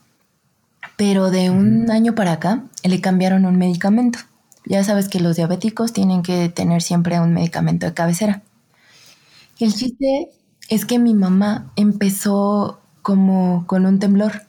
[0.96, 4.18] pero de un año para acá le cambiaron un medicamento.
[4.66, 8.42] Ya sabes que los diabéticos tienen que tener siempre un medicamento de cabecera.
[9.58, 10.30] El chiste
[10.70, 14.42] es que mi mamá empezó como con un temblor.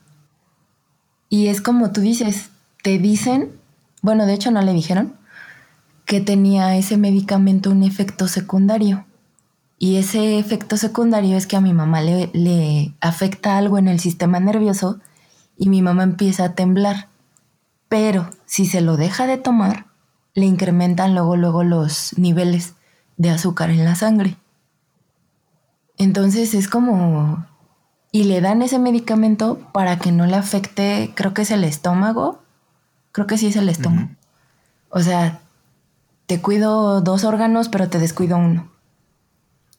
[1.30, 2.50] Y es como tú dices,
[2.84, 3.52] te dicen,
[4.02, 5.15] bueno, de hecho no le dijeron,
[6.06, 9.06] que tenía ese medicamento un efecto secundario.
[9.82, 14.02] Y ese efecto secundario es que a mi mamá le, le, afecta algo en el
[14.02, 15.00] sistema nervioso
[15.58, 17.08] y mi mamá empieza a temblar.
[17.88, 19.86] Pero si se lo deja de tomar,
[20.34, 22.74] le incrementan luego, luego los niveles
[23.15, 24.36] de azúcar en la sangre.
[25.98, 27.46] Entonces es como...
[28.12, 32.42] Y le dan ese medicamento para que no le afecte, creo que es el estómago.
[33.13, 34.10] Creo que sí es el estómago.
[34.89, 35.39] O sea,
[36.26, 38.70] te cuido dos órganos, pero te descuido uno.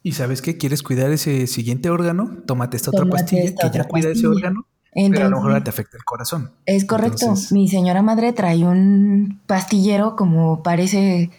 [0.03, 0.57] ¿Y sabes qué?
[0.57, 2.37] ¿Quieres cuidar ese siguiente órgano?
[2.45, 4.65] Tómate esta otra pastilla que ya cuida ese órgano.
[4.93, 6.51] pero a lo mejor te afecta el corazón.
[6.65, 7.33] Es correcto.
[7.51, 11.29] Mi señora madre trae un pastillero como parece,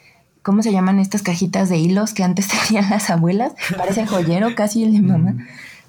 [0.43, 3.53] ¿cómo se llaman estas cajitas de hilos que antes tenían las abuelas?
[3.77, 5.37] Parece joyero casi el de mamá.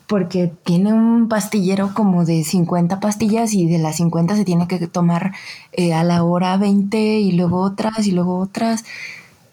[0.08, 4.88] Porque tiene un pastillero como de 50 pastillas y de las 50 se tiene que
[4.88, 5.34] tomar
[5.72, 8.84] eh, a la hora 20 y luego otras y luego otras.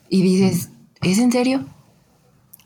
[0.09, 0.71] Y dices,
[1.03, 1.67] ¿es en serio?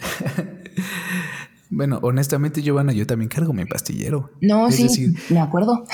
[1.70, 4.30] bueno, honestamente, Giovanna, yo también cargo mi pastillero.
[4.40, 5.84] No, sí, me acuerdo.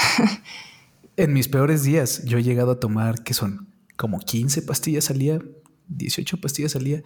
[1.16, 3.68] en mis peores días, yo he llegado a tomar, ¿qué son?
[3.96, 5.38] Como 15 pastillas al día.
[5.88, 7.03] 18 pastillas al día.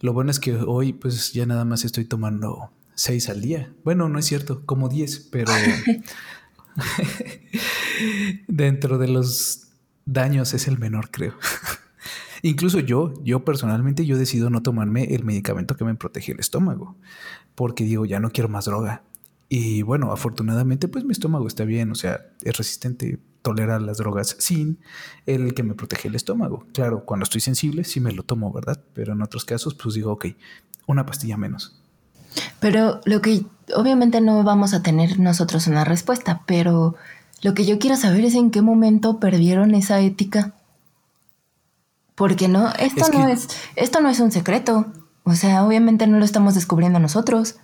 [0.00, 3.72] Lo bueno es que hoy pues ya nada más estoy tomando 6 al día.
[3.84, 5.52] Bueno, no es cierto, como 10, pero
[8.48, 9.68] dentro de los
[10.04, 11.34] daños es el menor, creo.
[12.44, 16.94] Incluso yo, yo personalmente, yo decido no tomarme el medicamento que me protege el estómago,
[17.54, 19.02] porque digo, ya no quiero más droga.
[19.48, 24.36] Y bueno, afortunadamente, pues mi estómago está bien, o sea, es resistente, tolera las drogas
[24.40, 24.78] sin
[25.24, 26.66] el que me protege el estómago.
[26.74, 28.78] Claro, cuando estoy sensible, sí me lo tomo, ¿verdad?
[28.92, 30.26] Pero en otros casos, pues digo, ok,
[30.86, 31.80] una pastilla menos.
[32.60, 36.94] Pero lo que obviamente no vamos a tener nosotros una respuesta, pero
[37.40, 40.52] lo que yo quiero saber es en qué momento perdieron esa ética.
[42.14, 44.86] Porque no, esto no es, esto no es un secreto.
[45.24, 47.56] O sea, obviamente no lo estamos descubriendo nosotros.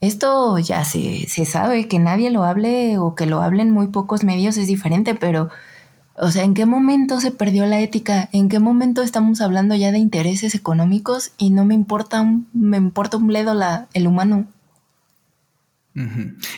[0.00, 4.22] Esto ya se, se sabe, que nadie lo hable o que lo hablen muy pocos
[4.22, 5.50] medios es diferente, pero,
[6.16, 8.28] o sea, ¿en qué momento se perdió la ética?
[8.32, 12.76] ¿En qué momento estamos hablando ya de intereses económicos y no me importa un, me
[12.76, 14.46] importa un bledo la, el humano?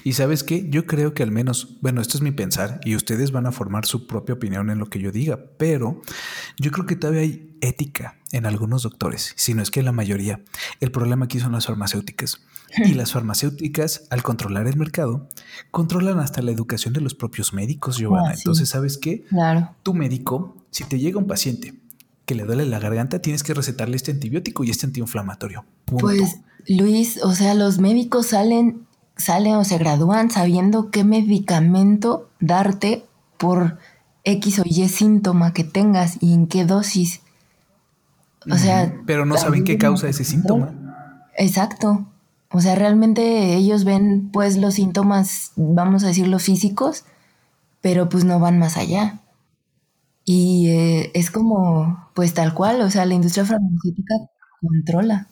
[0.04, 3.32] Y sabes qué, yo creo que al menos, bueno, esto es mi pensar y ustedes
[3.32, 6.02] van a formar su propia opinión en lo que yo diga, pero
[6.58, 10.42] yo creo que todavía hay ética en algunos doctores, si no es que la mayoría.
[10.80, 12.40] El problema aquí son las farmacéuticas.
[12.84, 15.28] Y las farmacéuticas, al controlar el mercado,
[15.72, 18.30] controlan hasta la educación de los propios médicos, Giovanna.
[18.30, 19.24] Ah, Entonces, ¿sabes qué?
[19.24, 19.74] Claro.
[19.82, 21.74] Tu médico, si te llega un paciente
[22.26, 25.64] que le duele la garganta, tienes que recetarle este antibiótico y este antiinflamatorio.
[25.86, 28.86] Pues, Luis, o sea, los médicos salen,
[29.20, 33.04] salen o se gradúan sabiendo qué medicamento darte
[33.38, 33.78] por
[34.24, 37.20] X o Y síntoma que tengas y en qué dosis.
[38.50, 38.94] O sea.
[39.06, 40.72] Pero no saben qué causa ese síntoma.
[41.36, 42.06] Exacto.
[42.52, 47.04] O sea, realmente ellos ven pues los síntomas, vamos a decirlo, físicos,
[47.80, 49.20] pero pues no van más allá.
[50.24, 54.14] Y eh, es como, pues tal cual, o sea, la industria farmacéutica
[54.60, 55.28] controla.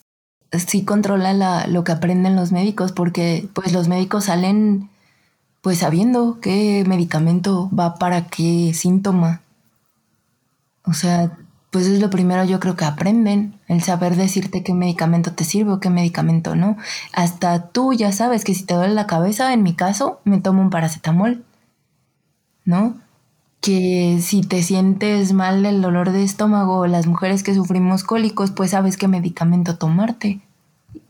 [0.52, 4.88] Sí controla la, lo que aprenden los médicos, porque pues los médicos salen
[5.61, 9.42] pues sabiendo qué medicamento va para qué síntoma.
[10.84, 11.37] O sea,
[11.70, 15.72] pues es lo primero yo creo que aprenden, el saber decirte qué medicamento te sirve
[15.72, 16.76] o qué medicamento no.
[17.12, 20.62] Hasta tú ya sabes que si te duele la cabeza, en mi caso, me tomo
[20.62, 21.44] un paracetamol,
[22.64, 22.96] ¿no?
[23.61, 28.71] Que si te sientes mal del dolor de estómago, las mujeres que sufrimos cólicos, pues
[28.71, 30.40] sabes qué medicamento tomarte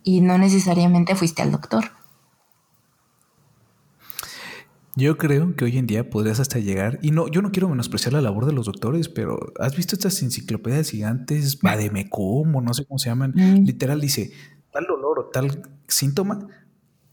[0.02, 1.84] y no necesariamente fuiste al doctor.
[4.98, 8.14] Yo creo que hoy en día podrías hasta llegar, y no, yo no quiero menospreciar
[8.14, 12.84] la labor de los doctores, pero ¿has visto estas enciclopedias gigantes, Bademecum o no sé
[12.84, 13.32] cómo se llaman?
[13.36, 13.64] Mm.
[13.64, 14.32] Literal dice,
[14.72, 16.48] tal dolor o tal síntoma,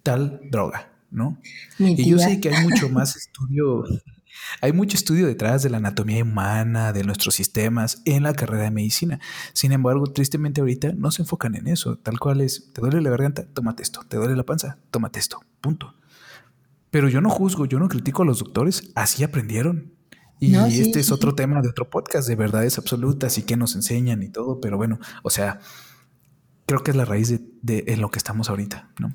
[0.01, 1.37] tal droga, ¿no?
[1.77, 3.83] y yo sé que hay mucho más estudio,
[4.61, 8.71] hay mucho estudio detrás de la anatomía humana, de nuestros sistemas en la carrera de
[8.71, 9.19] medicina.
[9.53, 13.09] Sin embargo, tristemente ahorita no se enfocan en eso, tal cual es, te duele la
[13.09, 15.95] garganta, tómate esto, te duele la panza, tómate esto, punto.
[16.91, 19.93] Pero yo no juzgo, yo no critico a los doctores, así aprendieron.
[20.39, 24.21] Y este es otro tema de otro podcast de verdades absolutas y que nos enseñan
[24.21, 25.59] y todo, pero bueno, o sea,
[26.65, 29.13] creo que es la raíz de, de en lo que estamos ahorita, ¿no?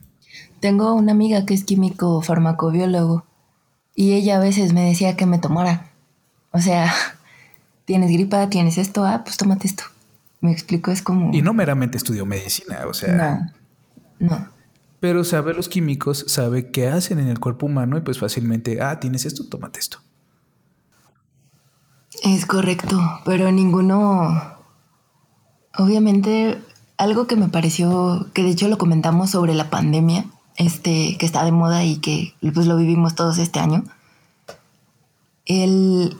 [0.60, 3.29] Tengo una amiga que es químico farmacobiólogo
[3.94, 5.90] y ella a veces me decía que me tomara.
[6.52, 6.92] O sea,
[7.84, 9.84] tienes gripa, tienes esto, ah, pues tómate esto.
[10.40, 11.34] Me explico, es como...
[11.34, 13.52] Y no meramente estudió medicina, o sea...
[14.18, 14.48] No, no.
[14.98, 19.00] Pero sabe los químicos, sabe qué hacen en el cuerpo humano y pues fácilmente, ah,
[19.00, 19.98] tienes esto, tómate esto.
[22.22, 24.58] Es correcto, pero ninguno...
[25.76, 26.58] Obviamente,
[26.96, 30.26] algo que me pareció, que de hecho lo comentamos sobre la pandemia,
[30.60, 33.84] este, que está de moda y que pues lo vivimos todos este año.
[35.46, 36.16] El...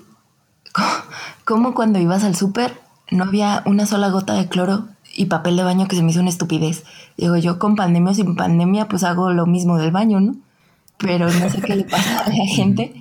[1.44, 5.64] Como cuando ibas al súper no había una sola gota de cloro y papel de
[5.64, 6.84] baño que se me hizo una estupidez.
[7.18, 10.36] Digo, yo con pandemia o sin pandemia, pues hago lo mismo del baño, ¿no?
[10.96, 12.94] Pero no sé qué le pasa a la gente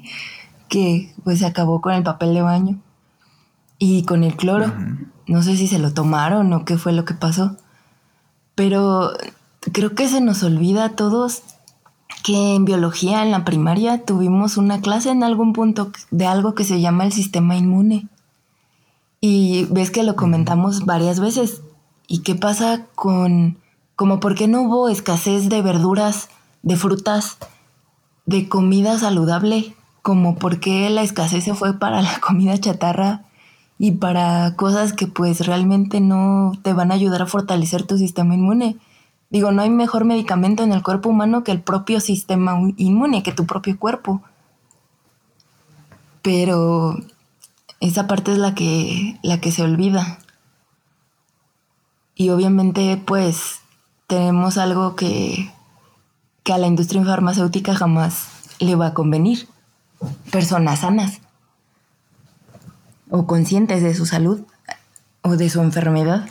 [0.67, 2.79] que pues se acabó con el papel de baño
[3.77, 4.73] y con el cloro.
[5.27, 7.55] No sé si se lo tomaron o qué fue lo que pasó.
[8.55, 9.13] Pero
[9.61, 11.43] creo que se nos olvida a todos
[12.23, 16.63] que en biología, en la primaria, tuvimos una clase en algún punto de algo que
[16.63, 18.07] se llama el sistema inmune.
[19.21, 21.61] Y ves que lo comentamos varias veces.
[22.07, 23.57] ¿Y qué pasa con,
[23.95, 26.29] como por qué no hubo escasez de verduras,
[26.63, 27.37] de frutas,
[28.25, 29.75] de comida saludable?
[30.01, 33.25] Como por qué la escasez se fue para la comida chatarra
[33.77, 38.33] y para cosas que pues realmente no te van a ayudar a fortalecer tu sistema
[38.35, 38.77] inmune.
[39.29, 43.31] Digo, no hay mejor medicamento en el cuerpo humano que el propio sistema inmune, que
[43.31, 44.23] tu propio cuerpo.
[46.23, 46.97] Pero
[47.79, 50.19] esa parte es la que, la que se olvida.
[52.15, 53.59] Y obviamente, pues,
[54.07, 55.51] tenemos algo que,
[56.43, 58.27] que a la industria farmacéutica jamás
[58.59, 59.47] le va a convenir.
[60.31, 61.21] Personas sanas
[63.09, 64.41] o conscientes de su salud
[65.21, 66.27] o de su enfermedad.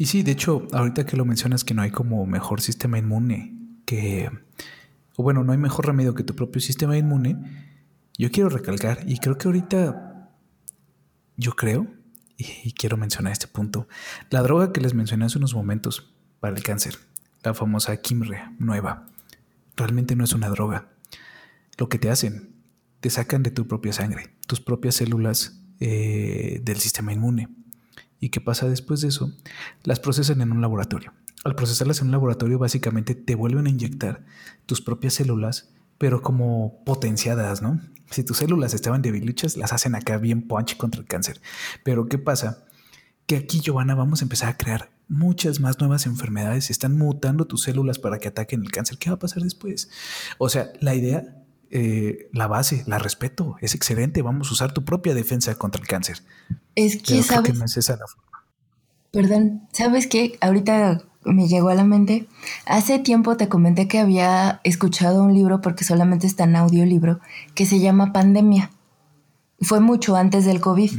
[0.00, 3.58] Y sí, de hecho, ahorita que lo mencionas que no hay como mejor sistema inmune,
[3.84, 4.30] que,
[5.16, 7.36] o bueno, no hay mejor remedio que tu propio sistema inmune,
[8.16, 10.30] yo quiero recalcar, y creo que ahorita,
[11.36, 11.88] yo creo,
[12.36, 13.88] y, quiero mencionar este punto,
[14.30, 16.96] la droga que les mencioné hace unos momentos para el cáncer,
[17.42, 19.08] la famosa Kimre nueva,
[19.76, 20.90] realmente no es una droga.
[21.76, 22.54] Lo que te hacen,
[23.00, 27.48] te sacan de tu propia sangre, tus propias células eh, del sistema inmune
[28.20, 29.32] ¿Y qué pasa después de eso?
[29.84, 31.12] Las procesan en un laboratorio.
[31.44, 34.24] Al procesarlas en un laboratorio, básicamente te vuelven a inyectar
[34.66, 37.80] tus propias células, pero como potenciadas, ¿no?
[38.10, 41.40] Si tus células estaban debilichas, las hacen acá bien punch contra el cáncer.
[41.84, 42.64] Pero ¿qué pasa?
[43.26, 46.70] Que aquí, Giovanna, vamos a empezar a crear muchas más nuevas enfermedades.
[46.70, 48.98] Están mutando tus células para que ataquen el cáncer.
[48.98, 49.90] ¿Qué va a pasar después?
[50.38, 51.37] O sea, la idea
[51.70, 55.88] eh, la base, la respeto, es excelente, vamos a usar tu propia defensa contra el
[55.88, 56.22] cáncer.
[56.74, 58.44] Es que, sabes, no es esa la forma.
[59.10, 60.38] Perdón, ¿sabes qué?
[60.40, 62.26] Ahorita me llegó a la mente.
[62.66, 67.20] Hace tiempo te comenté que había escuchado un libro, porque solamente está en audiolibro,
[67.54, 68.70] que se llama Pandemia.
[69.60, 70.92] Fue mucho antes del COVID.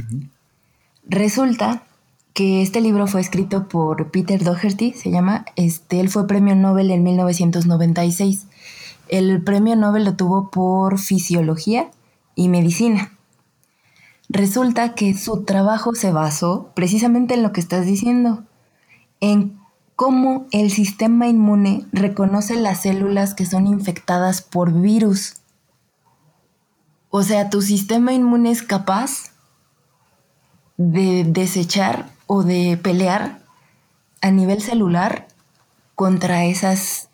[1.06, 1.84] Resulta
[2.32, 6.92] que este libro fue escrito por Peter Doherty, se llama, este, él fue premio Nobel
[6.92, 8.46] en 1996
[9.10, 11.90] el premio Nobel lo tuvo por fisiología
[12.34, 13.12] y medicina.
[14.28, 18.44] Resulta que su trabajo se basó precisamente en lo que estás diciendo,
[19.20, 19.58] en
[19.96, 25.34] cómo el sistema inmune reconoce las células que son infectadas por virus.
[27.10, 29.32] O sea, tu sistema inmune es capaz
[30.76, 33.40] de desechar o de pelear
[34.22, 35.26] a nivel celular
[35.96, 37.09] contra esas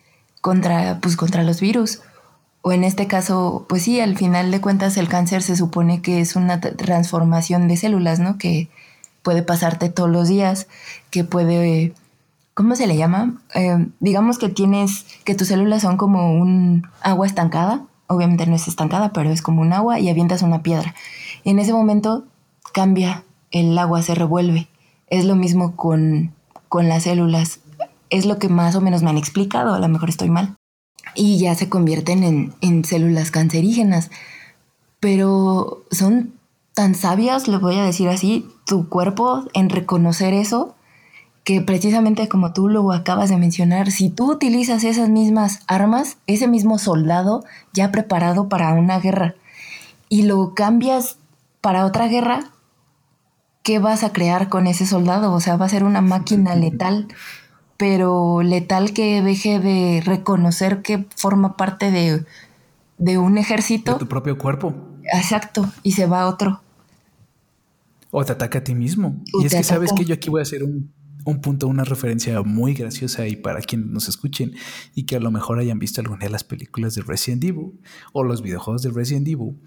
[0.47, 2.03] contra, pues, contra los virus.
[2.62, 6.20] O en este caso, pues sí, al final de cuentas el cáncer se supone que
[6.20, 8.38] es una transformación de células, ¿no?
[8.38, 8.68] Que
[9.22, 10.68] puede pasarte todos los días,
[11.11, 11.94] que puede,
[12.55, 13.42] ¿cómo se le llama?
[13.57, 18.68] Eh, digamos que tienes, que tus células son como un agua estancada, obviamente no es
[18.68, 20.94] estancada, pero es como un agua y avientas una piedra.
[21.42, 22.24] Y en ese momento
[22.72, 24.68] cambia, el agua se revuelve.
[25.09, 26.32] Es lo mismo con,
[26.68, 27.59] con las células
[28.11, 30.57] es lo que más o menos me han explicado, a lo mejor estoy mal.
[31.15, 34.11] Y ya se convierten en, células cancerígenas.
[35.01, 36.35] Pero son
[36.75, 40.75] tan sabias, le voy a decir así, tu cuerpo en reconocer eso,
[41.45, 46.49] que precisamente como tú lo acabas de mencionar, si tú utilizas esas mismas armas, ese
[46.49, 49.37] mismo soldado ya preparado para una guerra,
[50.09, 51.19] y lo cambias
[51.61, 52.51] para otra guerra,
[53.63, 55.33] ¿qué vas a crear con ese soldado?
[55.33, 57.09] O sea, va a ser una máquina letal
[57.77, 63.95] pero letal que deje de reconocer que forma parte de, un ejército.
[63.95, 64.74] De tu propio cuerpo.
[65.12, 66.62] Exacto, y se va a otro.
[68.11, 69.22] O te ataca a ti mismo.
[69.41, 70.93] y es que sabes que yo aquí voy a hacer un,
[71.24, 74.55] un, punto, una referencia muy graciosa y para quienes nos escuchen
[74.95, 77.72] y que a lo mejor hayan visto alguna de las películas de Resident Evil
[78.12, 79.59] o los videojuegos de Resident Evil.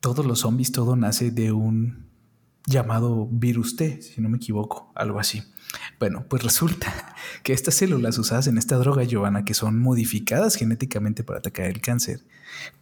[0.00, 2.11] Todos los zombies, todo nace de un
[2.66, 5.42] llamado virus T, si no me equivoco, algo así.
[5.98, 11.24] Bueno, pues resulta que estas células usadas en esta droga, Giovanna, que son modificadas genéticamente
[11.24, 12.20] para atacar el cáncer,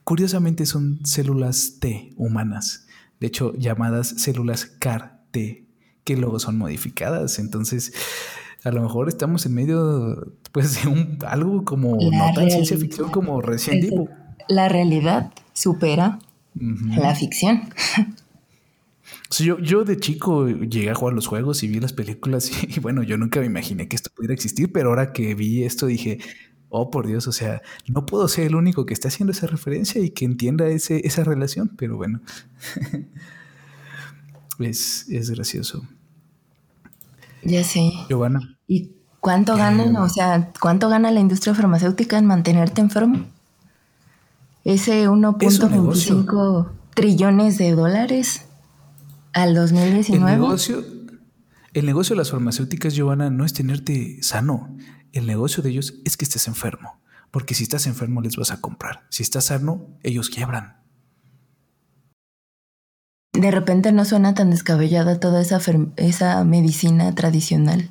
[0.05, 2.87] curiosamente son células T humanas,
[3.20, 5.66] de hecho llamadas células CAR-T,
[6.05, 7.39] que luego son modificadas.
[7.39, 7.93] Entonces,
[8.64, 13.11] a lo mejor estamos en medio pues, de un, algo como no tan ciencia ficción
[13.11, 14.09] como recién digo.
[14.49, 16.18] La realidad supera
[16.55, 17.62] la ficción.
[19.39, 23.03] yo, yo de chico llegué a jugar los juegos y vi las películas y, bueno,
[23.03, 26.18] yo nunca me imaginé que esto pudiera existir, pero ahora que vi esto dije,
[26.68, 30.01] oh por Dios, o sea, no puedo ser el único que esté haciendo esa referencia
[30.03, 32.20] y que entienda ese, esa relación, pero bueno,
[34.59, 35.83] es, es gracioso.
[37.43, 37.93] Ya sé.
[38.09, 38.59] Giovanna.
[38.66, 39.97] ¿Y cuánto ganan?
[39.97, 43.26] o sea, ¿cuánto gana la industria farmacéutica en mantenerte enfermo?
[44.62, 48.49] Ese 1.25 trillones de dólares
[49.33, 50.33] al 2019.
[50.33, 50.85] El negocio,
[51.72, 54.76] el negocio de las farmacéuticas, Giovanna, no es tenerte sano.
[55.12, 57.01] El negocio de ellos es que estés enfermo.
[57.31, 59.05] Porque si estás enfermo les vas a comprar.
[59.09, 60.81] Si estás sano, ellos quiebran.
[63.33, 65.61] De repente no suena tan descabellada toda esa,
[65.97, 67.91] esa medicina tradicional.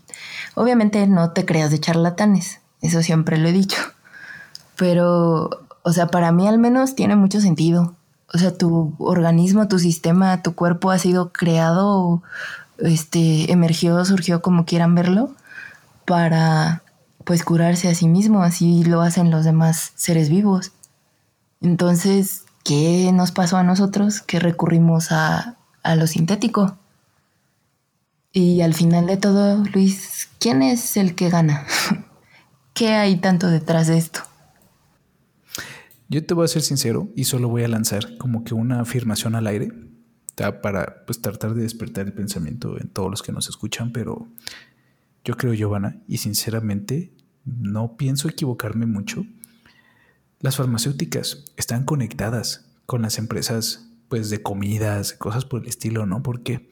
[0.55, 3.77] Obviamente no te creas de charlatanes, eso siempre lo he dicho.
[4.75, 5.49] Pero,
[5.83, 7.95] o sea, para mí al menos tiene mucho sentido.
[8.33, 12.21] O sea, tu organismo, tu sistema, tu cuerpo ha sido creado,
[12.77, 15.35] este, emergió, surgió como quieran verlo,
[16.05, 16.83] para
[17.23, 20.71] pues curarse a sí mismo, así lo hacen los demás seres vivos.
[21.61, 24.21] Entonces, ¿qué nos pasó a nosotros?
[24.21, 26.77] Que recurrimos a, a lo sintético.
[28.31, 31.65] Y al final de todo, Luis, ¿quién es el que gana?
[32.73, 34.21] ¿Qué hay tanto detrás de esto?
[36.11, 39.35] Yo te voy a ser sincero y solo voy a lanzar como que una afirmación
[39.35, 39.71] al aire
[40.35, 44.27] para pues, tratar de despertar el pensamiento en todos los que nos escuchan, pero
[45.23, 47.13] yo creo, Giovanna, y sinceramente
[47.45, 49.23] no pienso equivocarme mucho,
[50.39, 56.23] las farmacéuticas están conectadas con las empresas pues de comidas, cosas por el estilo, ¿no?
[56.23, 56.71] Porque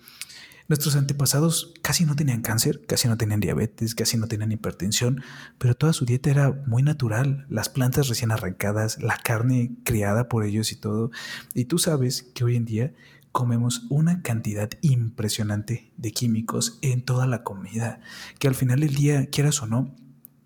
[0.68, 5.22] nuestros antepasados casi no tenían cáncer, casi no tenían diabetes, casi no tenían hipertensión,
[5.58, 10.44] pero toda su dieta era muy natural, las plantas recién arrancadas, la carne criada por
[10.44, 11.12] ellos y todo.
[11.54, 12.94] Y tú sabes que hoy en día
[13.32, 18.02] comemos una cantidad impresionante de químicos en toda la comida,
[18.40, 19.96] que al final del día, quieras o no,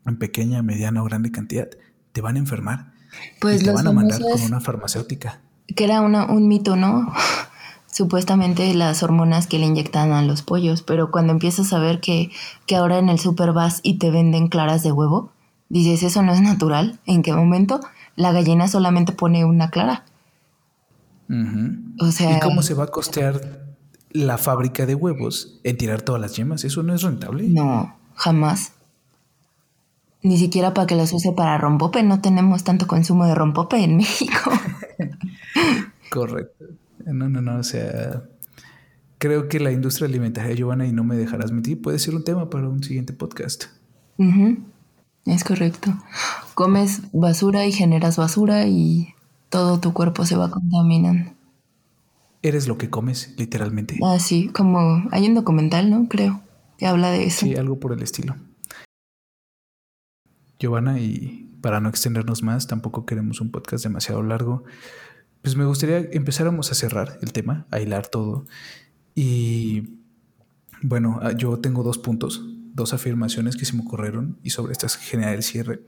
[0.05, 1.69] en pequeña, mediana o grande cantidad,
[2.11, 2.93] te van a enfermar.
[3.39, 5.41] Pues y te van a mandar con una farmacéutica.
[5.75, 7.13] Que era un mito, ¿no?
[7.91, 12.31] Supuestamente las hormonas que le inyectan a los pollos, pero cuando empiezas a ver que,
[12.65, 15.29] que ahora en el super vas y te venden claras de huevo,
[15.67, 16.99] dices, eso no es natural.
[17.05, 17.81] ¿En qué momento?
[18.15, 20.05] La gallina solamente pone una clara.
[21.99, 22.37] O sea.
[22.37, 23.75] ¿Y cómo se va a costear
[24.11, 26.63] la fábrica de huevos en tirar todas las yemas?
[26.63, 27.47] ¿Eso no es rentable?
[27.47, 28.73] No, jamás.
[30.23, 32.03] Ni siquiera para que los use para rompope.
[32.03, 34.51] No tenemos tanto consumo de rompope en México.
[36.11, 36.65] Correcto.
[37.05, 37.57] No, no, no.
[37.57, 38.23] O sea,
[39.17, 42.49] creo que la industria alimentaria, Giovanna, y no me dejarás mentir, puede ser un tema
[42.49, 43.65] para un siguiente podcast.
[45.25, 45.93] Es correcto.
[46.55, 49.13] Comes basura y generas basura y
[49.49, 51.31] todo tu cuerpo se va contaminando.
[52.41, 53.99] Eres lo que comes, literalmente.
[54.03, 56.07] Ah, sí, como hay un documental, ¿no?
[56.07, 56.41] Creo,
[56.77, 57.45] que habla de eso.
[57.45, 58.35] Sí, algo por el estilo.
[60.59, 64.63] Giovanna, y para no extendernos más, tampoco queremos un podcast demasiado largo,
[65.41, 68.45] pues me gustaría empezáramos a cerrar el tema, a hilar todo.
[69.15, 69.97] Y
[70.81, 74.97] bueno, ah, yo tengo dos puntos, dos afirmaciones que se me ocurrieron y sobre estas
[74.97, 75.81] genera el cierre.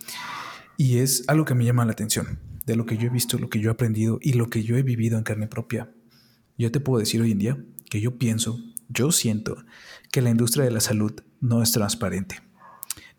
[0.77, 3.49] Y es algo que me llama la atención de lo que yo he visto, lo
[3.49, 5.91] que yo he aprendido y lo que yo he vivido en carne propia.
[6.57, 9.57] Yo te puedo decir hoy en día que yo pienso, yo siento
[10.11, 12.41] que la industria de la salud no es transparente.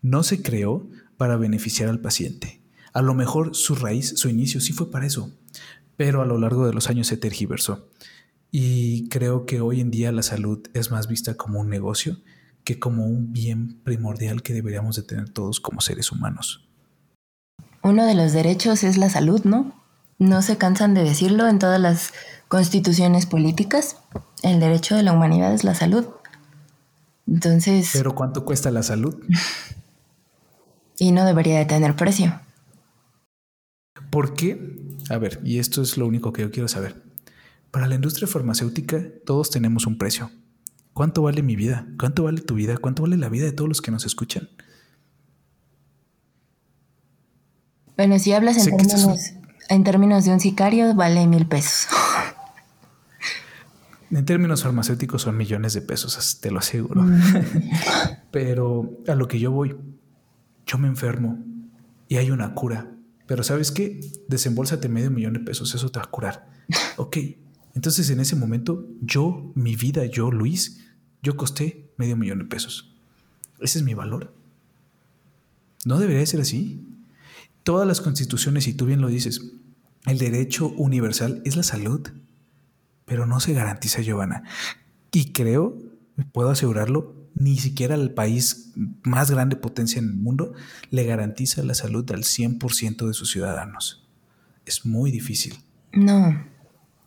[0.01, 2.61] No se creó para beneficiar al paciente.
[2.93, 5.33] A lo mejor su raíz, su inicio sí fue para eso,
[5.97, 7.89] pero a lo largo de los años se tergiversó.
[8.51, 12.17] Y creo que hoy en día la salud es más vista como un negocio
[12.63, 16.67] que como un bien primordial que deberíamos de tener todos como seres humanos.
[17.83, 19.73] Uno de los derechos es la salud, ¿no?
[20.17, 22.13] No se cansan de decirlo en todas las
[22.47, 23.97] constituciones políticas.
[24.41, 26.05] El derecho de la humanidad es la salud.
[27.27, 27.91] Entonces...
[27.93, 29.21] Pero ¿cuánto cuesta la salud?
[30.97, 32.39] y no debería de tener precio.
[34.09, 34.84] ¿Por qué?
[35.09, 37.03] A ver, y esto es lo único que yo quiero saber.
[37.71, 40.31] Para la industria farmacéutica todos tenemos un precio.
[40.93, 41.85] ¿Cuánto vale mi vida?
[41.99, 42.77] ¿Cuánto vale tu vida?
[42.77, 44.49] ¿Cuánto vale la vida de todos los que nos escuchan?
[47.97, 49.33] Bueno, si hablas en términos,
[49.69, 51.87] en términos de un sicario, vale mil pesos.
[54.11, 57.01] En términos farmacéuticos son millones de pesos, te lo aseguro.
[57.01, 57.21] Mm.
[58.31, 59.75] Pero a lo que yo voy,
[60.65, 61.39] yo me enfermo
[62.07, 62.94] y hay una cura.
[63.27, 63.99] Pero ¿sabes qué?
[64.27, 66.49] Desembolsate medio millón de pesos, eso te va a curar.
[66.97, 67.17] Ok,
[67.73, 70.85] entonces en ese momento yo, mi vida, yo, Luis,
[71.21, 72.95] yo costé medio millón de pesos.
[73.59, 74.33] Ese es mi valor.
[75.83, 76.85] ¿No debería ser así?
[77.65, 79.53] todas las constituciones, y tú bien lo dices,
[80.05, 82.07] el derecho universal es la salud,
[83.05, 84.43] pero no se garantiza, Giovanna.
[85.11, 85.75] Y creo,
[86.31, 88.71] puedo asegurarlo, ni siquiera el país
[89.03, 90.53] más grande potencia en el mundo
[90.89, 94.07] le garantiza la salud al 100% de sus ciudadanos.
[94.65, 95.59] Es muy difícil.
[95.91, 96.35] No,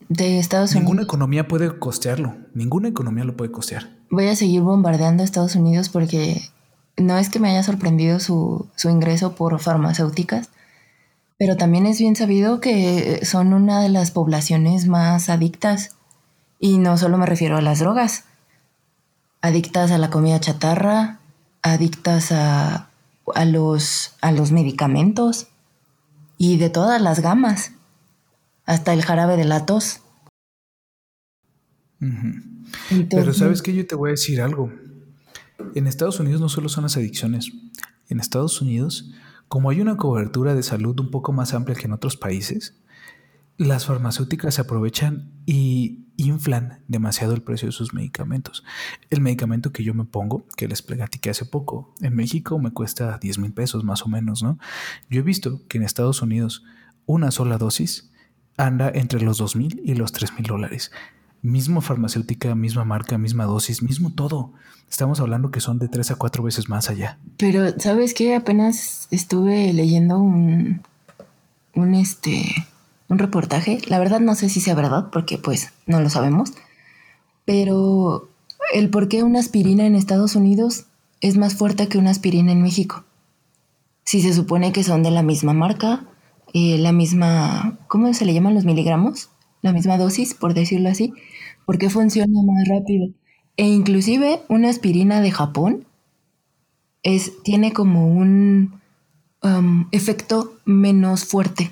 [0.09, 0.85] de Estados Unidos.
[0.85, 3.91] Ninguna economía puede costearlo, ninguna economía lo puede costear.
[4.11, 6.43] Voy a seguir bombardeando a Estados Unidos porque
[6.97, 10.51] no es que me haya sorprendido su, ingreso por farmacéuticas,
[11.39, 15.97] pero también es bien sabido que son una de las poblaciones más adictas.
[16.59, 18.25] Y no solo me refiero a las drogas,
[19.41, 21.21] adictas a la comida chatarra,
[21.63, 22.91] adictas a,
[23.47, 25.49] los, a los medicamentos
[26.37, 27.73] y de todas las gamas,
[28.65, 30.01] hasta el jarabe de la tos.
[33.11, 34.73] Pero sabes que yo te voy a decir algo.
[35.75, 37.51] En Estados Unidos no solo son las adicciones.
[38.09, 39.11] En Estados Unidos,
[39.49, 42.75] como hay una cobertura de salud un poco más amplia que en otros países,
[43.57, 48.65] las farmacéuticas se aprovechan y inflan demasiado el precio de sus medicamentos.
[49.09, 53.19] El medicamento que yo me pongo, que les platiqué hace poco, en México me cuesta
[53.19, 54.59] 10 mil pesos más o menos, ¿no?
[55.09, 56.65] Yo he visto que en Estados Unidos
[57.07, 58.11] una sola dosis
[58.57, 60.91] anda entre los 2 mil y los 3 mil dólares.
[61.41, 64.53] Mismo farmacéutica, misma marca, misma dosis, mismo todo.
[64.91, 67.21] Estamos hablando que son de 3 a 4 veces más allá.
[67.37, 68.35] Pero, ¿sabes qué?
[68.35, 70.83] Apenas estuve leyendo un,
[71.75, 72.45] un este
[73.09, 73.79] un reportaje.
[73.89, 76.53] La verdad no sé si sea verdad, porque pues no lo sabemos.
[77.45, 78.29] Pero
[78.73, 80.87] el por qué una aspirina en Estados Unidos
[81.21, 83.05] es más fuerte que una aspirina en México.
[84.05, 86.05] Si se supone que son de la misma marca,
[86.55, 89.31] eh, la misma, ¿cómo se le llaman los miligramos?
[89.61, 91.13] La misma dosis, por decirlo así.
[91.67, 93.09] ¿Por qué funciona más rápido?
[93.57, 95.87] E inclusive una aspirina de Japón
[97.03, 98.81] es, tiene como un
[99.43, 101.71] um, efecto menos fuerte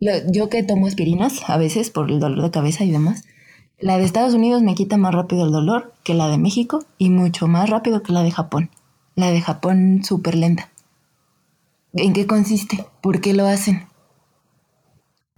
[0.00, 3.24] yo que tomo aspirinas a veces por el dolor de cabeza y demás,
[3.80, 7.10] la de Estados Unidos me quita más rápido el dolor que la de México y
[7.10, 8.70] mucho más rápido que la de Japón.
[9.14, 10.70] La de Japón súper lenta.
[11.92, 12.86] ¿En qué consiste?
[13.00, 13.86] ¿Por qué lo hacen?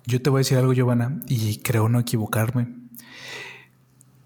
[0.06, 2.68] Yo te voy a decir algo, Giovanna, y creo no equivocarme.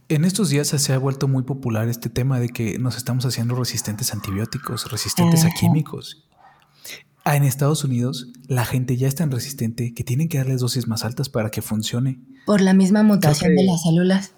[0.08, 3.54] En estos días se ha vuelto muy popular este tema de que nos estamos haciendo
[3.54, 6.23] resistentes a antibióticos, resistentes a químicos.
[7.24, 10.86] Ah, en Estados Unidos, la gente ya es tan resistente que tienen que darles dosis
[10.86, 12.20] más altas para que funcione.
[12.44, 14.34] Por la misma mutación de las células.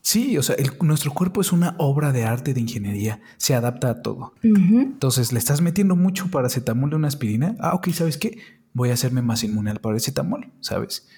[0.00, 4.02] Sí, o sea, nuestro cuerpo es una obra de arte de ingeniería, se adapta a
[4.02, 4.32] todo.
[4.42, 7.56] Entonces, le estás metiendo mucho paracetamol de una aspirina.
[7.58, 8.38] Ah, ok, ¿sabes qué?
[8.72, 11.08] Voy a hacerme más inmune al paracetamol, ¿sabes?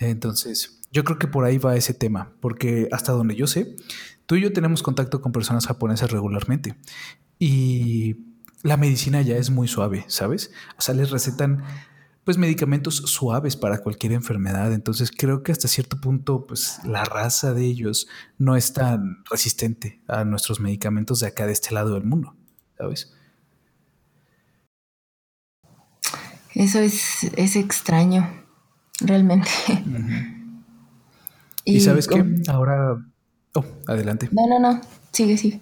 [0.00, 3.76] Entonces, yo creo que por ahí va ese tema, porque hasta donde yo sé,
[4.26, 6.74] tú y yo tenemos contacto con personas japonesas regularmente.
[7.38, 8.16] Y
[8.62, 10.52] la medicina ya es muy suave, ¿sabes?
[10.78, 11.64] O sea, les recetan
[12.24, 14.72] pues medicamentos suaves para cualquier enfermedad.
[14.72, 18.06] Entonces creo que hasta cierto punto pues la raza de ellos
[18.38, 22.36] no es tan resistente a nuestros medicamentos de acá de este lado del mundo,
[22.78, 23.12] ¿sabes?
[26.54, 28.44] Eso es, es extraño,
[29.00, 29.48] realmente.
[31.64, 33.02] y, sabes qué, ahora...
[33.54, 34.28] Oh, adelante.
[34.32, 34.80] No, no, no,
[35.12, 35.60] sigue, sigue.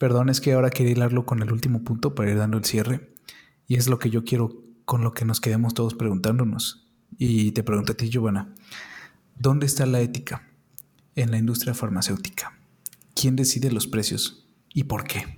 [0.00, 3.12] Perdón, es que ahora quería hilarlo con el último punto para ir dando el cierre.
[3.68, 6.88] Y es lo que yo quiero con lo que nos quedemos todos preguntándonos.
[7.18, 8.48] Y te pregunto a ti, Giovanna,
[9.38, 10.48] ¿dónde está la ética
[11.16, 12.58] en la industria farmacéutica?
[13.14, 15.36] ¿Quién decide los precios y por qué?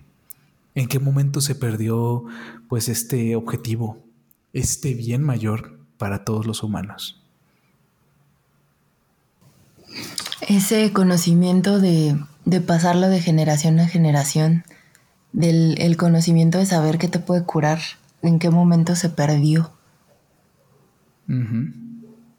[0.76, 2.24] ¿En qué momento se perdió
[2.68, 3.98] pues este objetivo,
[4.52, 7.20] este bien mayor para todos los humanos?
[10.40, 14.64] Ese conocimiento de de pasarlo de generación a generación,
[15.32, 17.80] del el conocimiento de saber qué te puede curar,
[18.22, 19.72] en qué momento se perdió.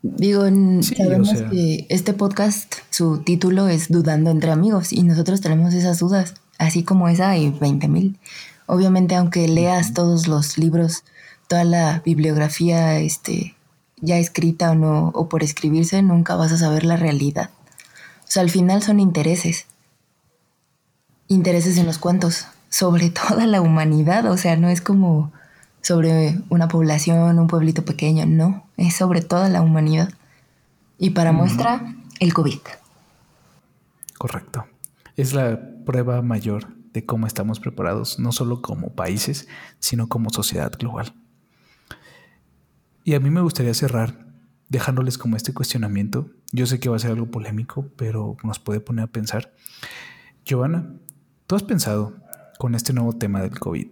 [0.03, 0.43] Digo,
[0.81, 6.35] sabemos que este podcast, su título es Dudando entre amigos y nosotros tenemos esas dudas,
[6.59, 8.19] así como esa hay 20 mil.
[8.67, 11.03] Obviamente, aunque leas todos los libros,
[11.47, 13.55] toda la bibliografía este,
[14.01, 17.49] ya escrita o no, o por escribirse, nunca vas a saber la realidad.
[18.23, 19.65] O sea, al final son intereses
[21.27, 25.31] intereses en los cuantos, sobre toda la humanidad, o sea, no es como
[25.81, 30.13] sobre una población, un pueblito pequeño, no, es sobre toda la humanidad.
[30.97, 32.59] Y para muestra, el COVID.
[34.17, 34.65] Correcto.
[35.17, 39.47] Es la prueba mayor de cómo estamos preparados, no solo como países,
[39.79, 41.13] sino como sociedad global.
[43.03, 44.25] Y a mí me gustaría cerrar
[44.69, 46.29] dejándoles como este cuestionamiento.
[46.51, 49.53] Yo sé que va a ser algo polémico, pero nos puede poner a pensar.
[50.45, 50.93] Giovanna,
[51.47, 52.15] ¿Tú has pensado
[52.57, 53.87] con este nuevo tema del COVID?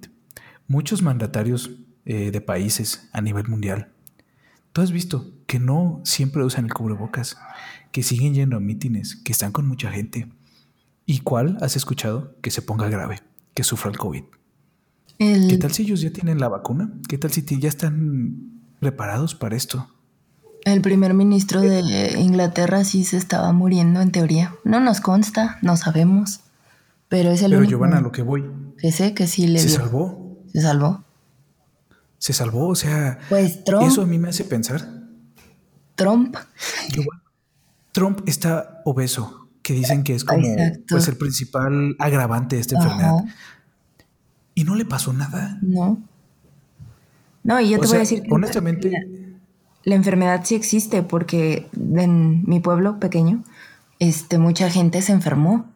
[0.67, 1.71] Muchos mandatarios
[2.05, 3.91] eh, de países a nivel mundial,
[4.71, 7.37] tú has visto que no siempre usan el cubrebocas,
[7.91, 10.31] que siguen yendo a mítines, que están con mucha gente.
[11.05, 13.19] ¿Y cuál has escuchado que se ponga grave,
[13.53, 14.23] que sufra el COVID?
[15.17, 16.91] ¿Qué tal si ellos ya tienen la vacuna?
[17.07, 19.87] ¿Qué tal si ya están preparados para esto?
[20.63, 24.55] El primer ministro de Inglaterra sí se estaba muriendo en teoría.
[24.63, 26.39] No nos consta, no sabemos.
[27.11, 28.49] Pero es el Pero Giovanna, a lo que voy.
[28.77, 30.39] Que sé que sí le Se salvó.
[30.53, 31.03] Se salvó.
[32.17, 33.19] Se salvó, o sea.
[33.27, 33.83] Pues Trump.
[33.83, 34.81] Eso a mí me hace pensar.
[35.95, 36.37] Trump.
[37.91, 40.47] Trump está obeso, que dicen que es como
[40.87, 43.25] pues, el principal agravante de esta enfermedad.
[44.55, 45.59] Y no le pasó nada.
[45.61, 46.01] No.
[47.43, 48.89] No, y yo te voy a decir que honestamente
[49.83, 53.43] la, enfermedad sí existe porque en mi pueblo pequeño
[53.99, 55.70] este mucha gente se enfermó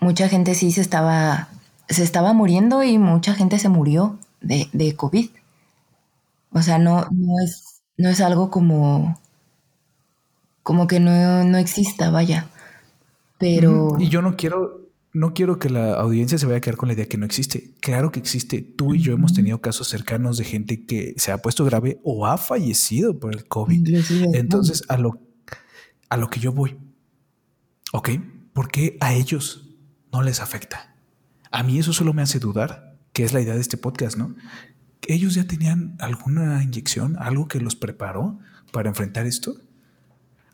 [0.00, 1.48] mucha gente sí se estaba,
[1.88, 5.30] se estaba muriendo y mucha gente se murió de, de COVID.
[6.52, 9.20] O sea, no, no, es, no es algo como,
[10.62, 12.48] como que no, no exista, vaya.
[13.38, 13.96] Pero...
[13.98, 16.94] Y yo no quiero, no quiero que la audiencia se vaya a quedar con la
[16.94, 17.74] idea que no existe.
[17.80, 18.62] Claro que existe.
[18.62, 22.26] Tú y yo hemos tenido casos cercanos de gente que se ha puesto grave o
[22.26, 23.88] ha fallecido por el COVID.
[24.34, 25.20] Entonces, a lo,
[26.08, 26.76] a lo que yo voy,
[27.92, 28.10] ¿ok?
[28.52, 29.69] ¿Por qué a ellos
[30.12, 30.94] no les afecta?
[31.50, 34.34] A mí eso solo me hace dudar, que es la idea de este podcast, ¿no?
[35.06, 38.38] ¿Ellos ya tenían alguna inyección, algo que los preparó
[38.72, 39.56] para enfrentar esto?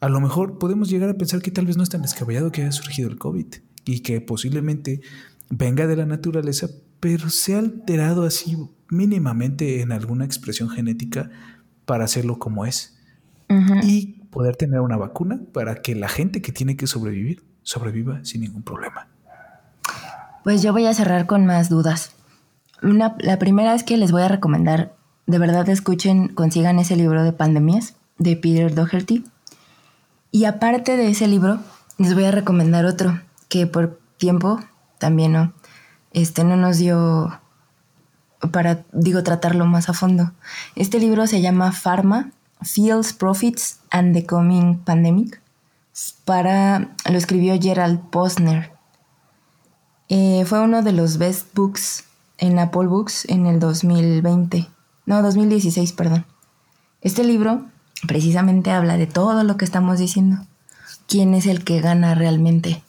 [0.01, 2.63] A lo mejor podemos llegar a pensar que tal vez no es tan descabellado que
[2.63, 3.47] haya surgido el COVID
[3.85, 5.01] y que posiblemente
[5.51, 6.69] venga de la naturaleza,
[7.01, 8.57] pero se ha alterado así
[8.89, 11.31] mínimamente en alguna expresión genética
[11.85, 12.99] para hacerlo como es.
[13.83, 18.43] Y poder tener una vacuna para que la gente que tiene que sobrevivir sobreviva sin
[18.43, 19.09] ningún problema.
[20.47, 22.13] Pues yo voy a cerrar con más dudas.
[22.81, 24.95] la primera es que les voy a recomendar,
[25.27, 29.25] de verdad escuchen, consigan ese libro de pandemias de Peter Doherty.
[30.31, 31.59] Y aparte de ese libro,
[31.99, 34.61] les voy a recomendar otro que por tiempo
[34.99, 35.53] también no,
[36.13, 37.41] este no nos dio
[38.53, 40.31] para, digo, tratarlo más a fondo.
[40.77, 42.31] Este libro se llama Pharma,
[42.63, 45.43] Fields, Profits and the Coming Pandemic.
[46.25, 48.76] Para, lo escribió Gerald Posner.
[50.09, 52.05] Eh, fue uno de los best books
[52.39, 54.69] en Apple Books en el 2020.
[55.05, 56.25] No, 2016, perdón.
[57.01, 57.67] Este libro
[58.07, 60.39] precisamente habla de todo lo que estamos diciendo.
[61.09, 62.83] ¿Quién es el que gana realmente?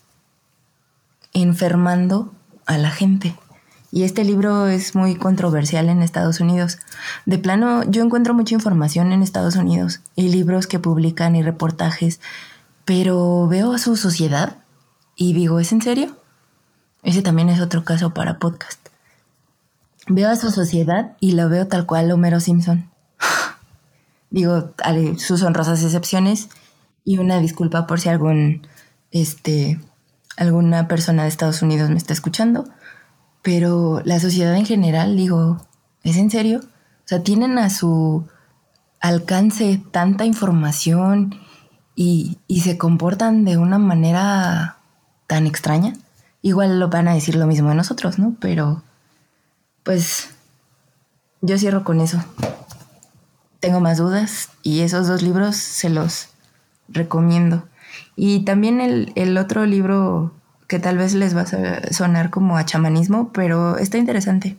[1.33, 2.33] Enfermando
[2.65, 3.35] a la gente.
[3.91, 6.77] Y este libro es muy controversial en Estados Unidos.
[7.25, 12.19] De plano, yo encuentro mucha información en Estados Unidos y libros que publican y reportajes,
[12.85, 14.57] pero veo a su sociedad
[15.15, 16.15] y digo, ¿es en serio?
[17.03, 18.79] Ese también es otro caso para podcast.
[20.07, 22.89] Veo a su sociedad y lo veo tal cual Homero Simpson.
[24.29, 24.73] digo,
[25.17, 26.49] sus honrosas excepciones
[27.03, 28.67] y una disculpa por si algún,
[29.11, 29.79] este,
[30.37, 32.65] alguna persona de Estados Unidos me está escuchando
[33.47, 35.65] pero la sociedad en general, digo,
[36.03, 36.59] ¿es en serio?
[36.59, 38.27] O sea, tienen a su
[38.99, 41.33] alcance tanta información
[41.95, 44.79] y, se comportan de una manera
[45.27, 45.93] tan extraña.
[46.47, 48.37] Igual lo van a decir lo mismo de nosotros, ¿no?
[48.39, 48.81] Pero,
[49.83, 50.29] pues,
[51.41, 52.23] yo cierro con eso.
[53.59, 56.29] Tengo más dudas y esos dos libros se los
[56.87, 57.67] recomiendo.
[58.15, 60.33] Y también el, el otro libro
[60.69, 64.55] que tal vez les va a sonar como a chamanismo, pero está interesante.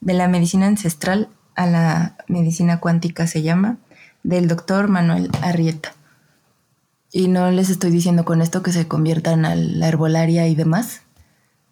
[0.00, 3.78] De la medicina ancestral a la medicina cuántica se llama,
[4.22, 5.92] del doctor Manuel Arrieta.
[7.10, 11.01] Y no les estoy diciendo con esto que se conviertan a la herbolaria y demás,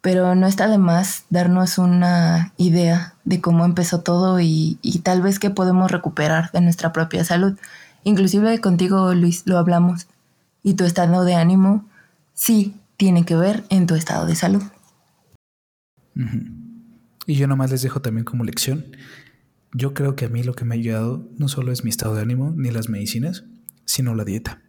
[0.01, 5.22] pero no está de más darnos una idea de cómo empezó todo y, y tal
[5.22, 7.59] vez qué podemos recuperar de nuestra propia salud.
[8.05, 10.07] Inclusive contigo, Luis, lo hablamos.
[10.62, 11.88] Y tu estado de ánimo,
[12.34, 14.62] sí, tiene que ver en tu estado de salud.
[17.26, 18.84] Y yo nomás les dejo también como lección.
[19.72, 22.14] Yo creo que a mí lo que me ha ayudado no solo es mi estado
[22.14, 23.44] de ánimo ni las medicinas,
[23.84, 24.62] sino la dieta.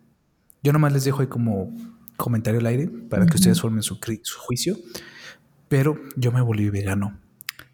[0.63, 1.75] Yo nomás les dejo ahí como
[2.17, 4.77] comentario al aire para que ustedes formen su, su juicio.
[5.71, 7.17] Pero yo me volví vegano.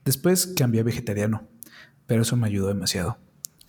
[0.05, 1.47] Después cambié a vegetariano,
[2.05, 3.17] pero eso me ayudó demasiado.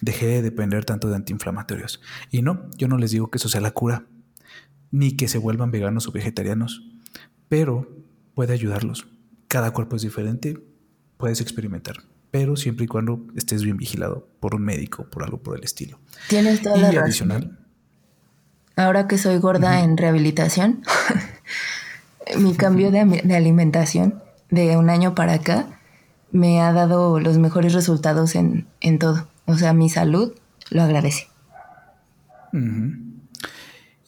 [0.03, 2.03] Dejé de depender tanto de antiinflamatorios.
[2.31, 4.05] Y no, yo no les digo que eso sea la cura,
[4.91, 6.83] ni que se vuelvan veganos o vegetarianos,
[7.49, 7.89] pero
[8.35, 9.09] puede ayudarlos.
[9.47, 10.63] Cada cuerpo es diferente,
[11.17, 11.97] puedes experimentar,
[12.31, 16.01] pero siempre y cuando estés bien vigilado por un médico, por algo por el estilo.
[16.29, 17.61] Tienes toda la razón.
[18.77, 20.83] Ahora que soy gorda en rehabilitación,
[22.37, 23.01] mi cambio de,
[23.35, 25.81] alimentación de un año para acá
[26.31, 28.67] me ha dado los mejores resultados en,
[28.99, 29.29] todo.
[29.47, 30.35] O sea, mi salud
[30.71, 31.29] lo agradece.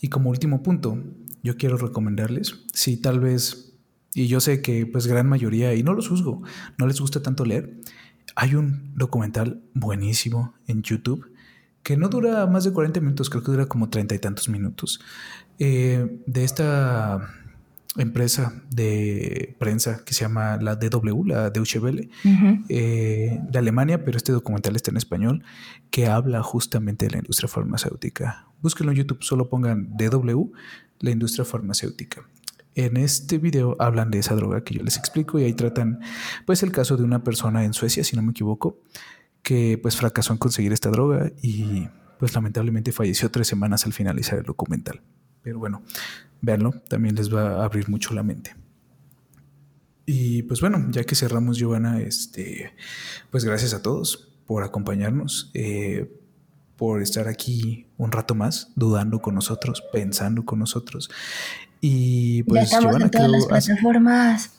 [0.01, 0.99] Y como último punto,
[1.43, 3.73] yo quiero recomendarles, si tal vez,
[4.15, 6.43] y yo sé que pues gran mayoría, y no los juzgo,
[6.79, 7.75] no les gusta tanto leer,
[8.35, 11.31] hay un documental buenísimo en YouTube
[11.83, 15.01] que no dura más de 40 minutos, creo que dura como treinta y tantos minutos,
[15.59, 17.40] eh, de esta
[17.97, 22.11] empresa de prensa que se llama la DW, la Deutsche Welle,
[22.69, 25.45] eh, de Alemania, pero este documental está en español,
[25.91, 28.47] que habla justamente de la industria farmacéutica.
[28.63, 30.53] Búsquenlo en YouTube, solo pongan DW,
[31.01, 32.23] la industria farmacéutica.
[32.75, 36.01] En este video hablan de esa droga que yo les explico y ahí tratan
[36.47, 38.79] pues el caso de una persona en Suecia, si no me equivoco,
[39.43, 41.89] que pues fracasó en conseguir esta droga y
[42.19, 45.01] pues lamentablemente falleció tres semanas al finalizar el documental.
[45.43, 45.83] Pero bueno,
[46.41, 48.55] véanlo, también les va a abrir mucho la mente.
[50.07, 52.73] Y pues bueno, ya que cerramos, Giovanna, este,
[53.31, 55.51] pues gracias a todos por acompañarnos.
[55.55, 56.17] Eh,
[56.81, 61.11] por estar aquí un rato más, dudando con nosotros, pensando con nosotros.
[61.83, 64.51] Y pues, ya estamos en todas las plataformas.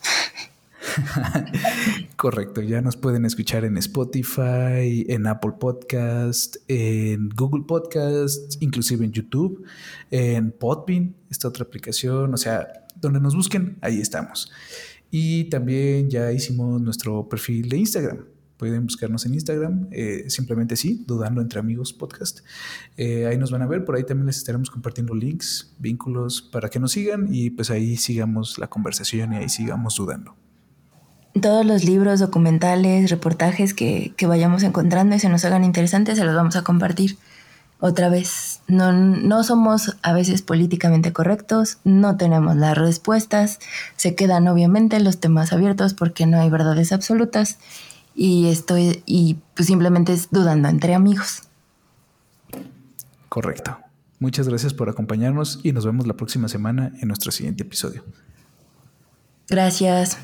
[2.22, 9.11] Correcto, ya nos pueden escuchar en Spotify, en Apple Podcast, en Google Podcast, inclusive en
[9.11, 9.65] YouTube,
[10.11, 14.51] en Podbean, esta otra aplicación, o sea, donde nos busquen, ahí estamos.
[15.09, 18.26] Y también ya hicimos nuestro perfil de Instagram.
[18.55, 22.41] Pueden buscarnos en Instagram, eh, simplemente sí, Dudando entre Amigos Podcast.
[22.97, 26.69] Eh, ahí nos van a ver, por ahí también les estaremos compartiendo links, vínculos para
[26.69, 30.36] que nos sigan y pues ahí sigamos la conversación y ahí sigamos dudando
[31.39, 36.36] todos los libros, documentales, reportajes que, vayamos encontrando y se nos hagan interesantes, se los
[36.36, 37.17] vamos a compartir.
[37.79, 43.59] Otra vez, no, no somos a veces políticamente correctos, no tenemos las respuestas,
[43.95, 47.57] se quedan obviamente los temas abiertos porque no hay verdades absolutas
[48.13, 51.43] y estoy y pues simplemente es dudando entre amigos.
[53.29, 53.77] Correcto.
[54.19, 58.03] Muchas gracias por acompañarnos y nos vemos la próxima semana en nuestro siguiente episodio.
[59.49, 60.19] Gracias.